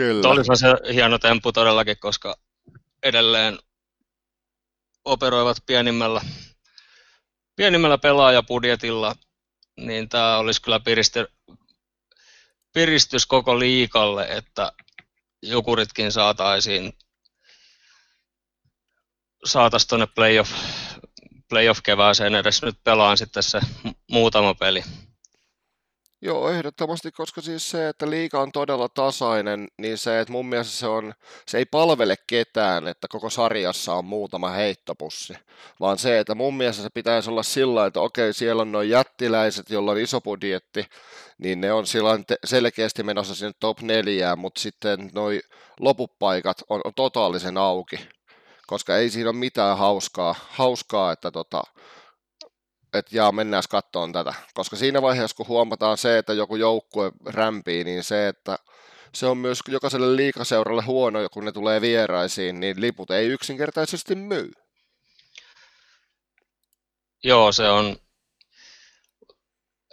Kyllä. 0.00 0.28
Olisi 0.28 0.50
se 0.56 0.92
hieno 0.94 1.18
temppu 1.18 1.52
todellakin, 1.52 1.98
koska 1.98 2.36
edelleen 3.02 3.58
operoivat 5.04 5.56
pienimmällä, 5.66 6.20
pienimmällä 7.56 7.98
pelaajapudjetilla, 7.98 9.16
niin 9.76 10.08
tämä 10.08 10.36
olisi 10.36 10.62
kyllä 10.62 10.80
piristy, 10.80 11.26
piristys 12.72 13.26
koko 13.26 13.58
liikalle, 13.58 14.26
että 14.28 14.72
Jukuritkin 15.42 16.12
saataisiin 16.12 16.92
saataisiin 19.44 19.88
tuonne 19.88 20.06
playoff, 20.06 20.52
playoff 21.48 21.80
kevääseen 21.82 22.34
edes 22.34 22.62
nyt 22.62 22.76
pelaan 22.84 23.18
sitten 23.18 23.42
se 23.42 23.60
muutama 24.10 24.54
peli. 24.54 24.84
Joo, 26.22 26.48
ehdottomasti, 26.50 27.12
koska 27.12 27.40
siis 27.40 27.70
se, 27.70 27.88
että 27.88 28.10
liika 28.10 28.40
on 28.40 28.52
todella 28.52 28.88
tasainen, 28.88 29.68
niin 29.78 29.98
se, 29.98 30.20
että 30.20 30.32
mun 30.32 30.46
mielestä 30.46 30.72
se, 30.72 30.86
on, 30.86 31.14
se 31.46 31.58
ei 31.58 31.64
palvele 31.64 32.16
ketään, 32.26 32.88
että 32.88 33.08
koko 33.08 33.30
sarjassa 33.30 33.94
on 33.94 34.04
muutama 34.04 34.50
heittopussi, 34.50 35.34
vaan 35.80 35.98
se, 35.98 36.18
että 36.18 36.34
mun 36.34 36.56
mielestä 36.56 36.82
se 36.82 36.88
pitäisi 36.94 37.30
olla 37.30 37.42
sillä 37.42 37.86
että 37.86 38.00
okei, 38.00 38.32
siellä 38.32 38.62
on 38.62 38.72
noin 38.72 38.90
jättiläiset, 38.90 39.70
joilla 39.70 39.90
on 39.90 39.98
iso 39.98 40.20
budjetti, 40.20 40.86
niin 41.38 41.60
ne 41.60 41.72
on 41.72 41.86
silloin 41.86 42.24
selkeästi 42.44 43.02
menossa 43.02 43.34
sinne 43.34 43.52
top 43.60 43.80
neljään, 43.80 44.38
mutta 44.38 44.60
sitten 44.60 45.10
noin 45.14 45.40
lopupaikat 45.80 46.62
on, 46.68 46.80
on 46.84 46.92
totaalisen 46.96 47.56
auki, 47.56 48.08
koska 48.66 48.96
ei 48.96 49.10
siinä 49.10 49.30
ole 49.30 49.38
mitään 49.38 49.78
hauskaa, 49.78 50.34
hauskaa 50.50 51.12
että 51.12 51.30
tota, 51.30 51.62
että 52.94 53.16
jaa, 53.16 53.32
mennään 53.32 53.62
kattoon 53.70 54.12
tätä. 54.12 54.34
Koska 54.54 54.76
siinä 54.76 55.02
vaiheessa, 55.02 55.36
kun 55.36 55.48
huomataan 55.48 55.98
se, 55.98 56.18
että 56.18 56.32
joku 56.32 56.56
joukkue 56.56 57.12
rämpii, 57.26 57.84
niin 57.84 58.04
se, 58.04 58.28
että 58.28 58.58
se 59.14 59.26
on 59.26 59.38
myös 59.38 59.60
jokaiselle 59.68 60.16
liikaseuralle 60.16 60.82
huono, 60.82 61.28
kun 61.28 61.44
ne 61.44 61.52
tulee 61.52 61.80
vieraisiin, 61.80 62.60
niin 62.60 62.80
liput 62.80 63.10
ei 63.10 63.26
yksinkertaisesti 63.26 64.14
myy. 64.14 64.52
Joo, 67.24 67.52
se 67.52 67.68
on, 67.68 67.96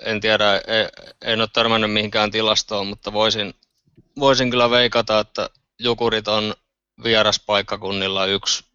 en 0.06 0.22
tiedä, 0.22 0.56
en, 0.56 0.90
en 1.22 1.42
ole 1.42 1.50
törmännyt 1.54 1.92
mihinkään 1.92 2.32
tilastoon, 2.32 2.88
mutta 2.88 3.14
voisin, 3.14 3.54
voisin 4.20 4.50
kyllä 4.50 4.70
veikata, 4.70 5.20
että 5.20 5.50
Jukurit 5.80 6.28
on 6.28 6.54
vieraspaikkakunnilla 7.04 8.26
yksi 8.26 8.66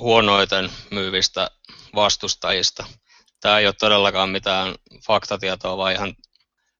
huonoiten 0.00 0.70
myyvistä 0.90 1.50
vastustajista. 1.94 2.86
Tämä 3.40 3.58
ei 3.58 3.66
ole 3.66 3.74
todellakaan 3.80 4.30
mitään 4.30 4.74
faktatietoa, 5.06 5.76
vaan 5.76 5.92
ihan 5.92 6.14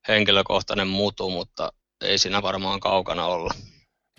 henkilökohtainen 0.09 0.89
mutu, 0.89 1.31
mutta 1.31 1.73
ei 2.01 2.19
siinä 2.19 2.43
varmaan 2.43 2.81
kaukana 2.81 3.27
olla. 3.27 3.55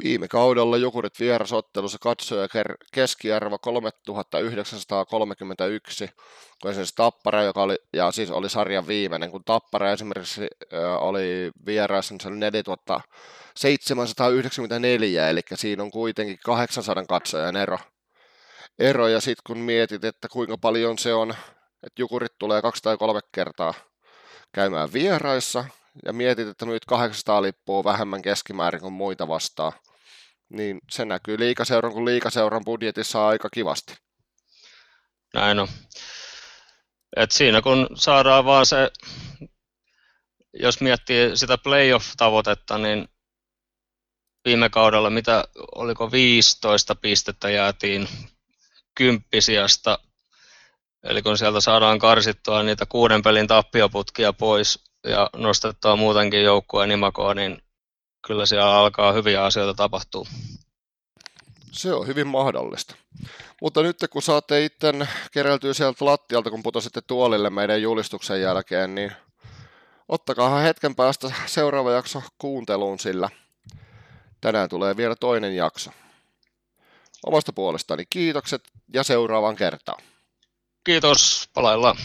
Viime 0.04 0.28
kaudella 0.28 0.78
Jokurit 0.78 1.20
vierasottelussa 1.20 1.98
katsoja 2.02 2.48
keskiarvo 2.94 3.60
3931, 3.60 6.10
kun 6.62 6.72
esimerkiksi 6.72 6.96
Tappara, 6.96 7.44
joka 7.44 7.62
oli, 7.62 7.78
ja 7.94 8.12
siis 8.12 8.32
oli 8.32 8.50
sarjan 8.50 8.88
viimeinen, 8.88 9.32
kun 9.32 9.44
Tappara 9.44 9.92
esimerkiksi 9.92 10.48
oli 11.00 11.52
vieraissa, 11.66 12.14
niin 12.14 12.22
se 12.22 12.28
oli 12.28 12.38
4794, 12.38 15.30
eli 15.30 15.42
siinä 15.56 15.84
on 15.84 15.92
kuitenkin 15.92 16.40
800 16.44 17.06
katsojan 17.06 17.56
ero. 17.56 17.78
ero 18.80 19.08
ja 19.08 19.22
sitten 19.22 19.44
kun 19.48 19.58
mietit, 19.58 20.04
että 20.04 20.28
kuinka 20.30 20.58
paljon 20.58 20.98
se 20.98 21.14
on, 21.14 21.36
että 21.84 22.02
Jukurit 22.02 22.38
tulee 22.40 22.62
kaksi 22.62 22.82
tai 22.84 22.98
kolme 22.98 23.20
kertaa 23.32 23.74
käymään 24.54 24.94
vieraissa, 24.94 25.66
ja 26.06 26.14
mietit, 26.14 26.48
että 26.48 26.66
nyt 26.66 26.86
800 26.86 27.42
lippua 27.42 27.84
vähemmän 27.84 28.22
keskimäärin 28.22 28.82
kuin 28.82 28.94
muita 28.94 29.28
vastaan, 29.28 29.74
niin 30.50 30.80
se 30.92 31.06
näkyy 31.06 31.40
liikaseuran 31.40 31.94
kuin 31.94 32.06
liikaseuran 32.06 32.66
budjetissa 32.66 33.28
aika 33.28 33.50
kivasti. 33.50 33.94
Näin 35.34 35.60
on. 35.60 35.68
Et 37.16 37.32
siinä 37.32 37.62
kun 37.62 37.88
saadaan 37.96 38.46
vaan 38.46 38.66
se, 38.66 38.92
jos 40.54 40.82
miettii 40.82 41.38
sitä 41.38 41.58
playoff-tavoitetta, 41.58 42.78
niin 42.78 43.08
viime 44.46 44.70
kaudella, 44.70 45.10
mitä 45.10 45.44
oliko 45.76 46.12
15 46.12 46.96
pistettä 46.96 47.50
jäätiin 47.50 48.08
kymppisiasta, 48.96 50.00
eli 51.04 51.22
kun 51.22 51.38
sieltä 51.38 51.62
saadaan 51.62 52.00
karsittua 52.00 52.64
niitä 52.64 52.86
kuuden 52.86 53.22
pelin 53.22 53.48
tappioputkia 53.48 54.34
pois 54.34 54.80
ja 55.04 55.30
nostettua 55.36 55.96
muutenkin 55.96 56.44
joukkueen 56.44 56.92
imakoa, 56.92 57.34
niin 57.34 57.64
kyllä 58.28 58.46
siellä 58.46 58.76
alkaa 58.76 59.12
hyviä 59.12 59.44
asioita 59.44 59.74
tapahtuu. 59.74 60.28
Se 61.72 61.94
on 61.94 62.08
hyvin 62.08 62.28
mahdollista. 62.28 62.96
Mutta 63.62 63.82
nyt 63.82 63.98
kun 64.10 64.22
saatte 64.22 64.66
itse 64.66 64.94
kerältyä 65.32 65.74
sieltä 65.74 66.06
lattialta, 66.06 66.50
kun 66.50 66.64
putositte 66.64 67.02
tuolille 67.02 67.50
meidän 67.50 67.82
julistuksen 67.82 68.42
jälkeen, 68.42 68.96
niin 68.96 69.12
ottakaa 70.10 70.60
hetken 70.60 70.96
päästä 70.96 71.32
seuraava 71.46 71.92
jakso 71.92 72.24
kuunteluun, 72.38 73.00
sillä 73.00 73.30
tänään 74.42 74.70
tulee 74.70 74.98
vielä 74.98 75.16
toinen 75.16 75.56
jakso. 75.56 75.92
Omasta 77.26 77.54
puolestani 77.54 78.06
kiitokset 78.10 78.64
ja 78.94 79.04
seuraavaan 79.04 79.56
kertaan. 79.56 80.04
Kiitos, 80.84 81.50
palaillaan. 81.54 81.98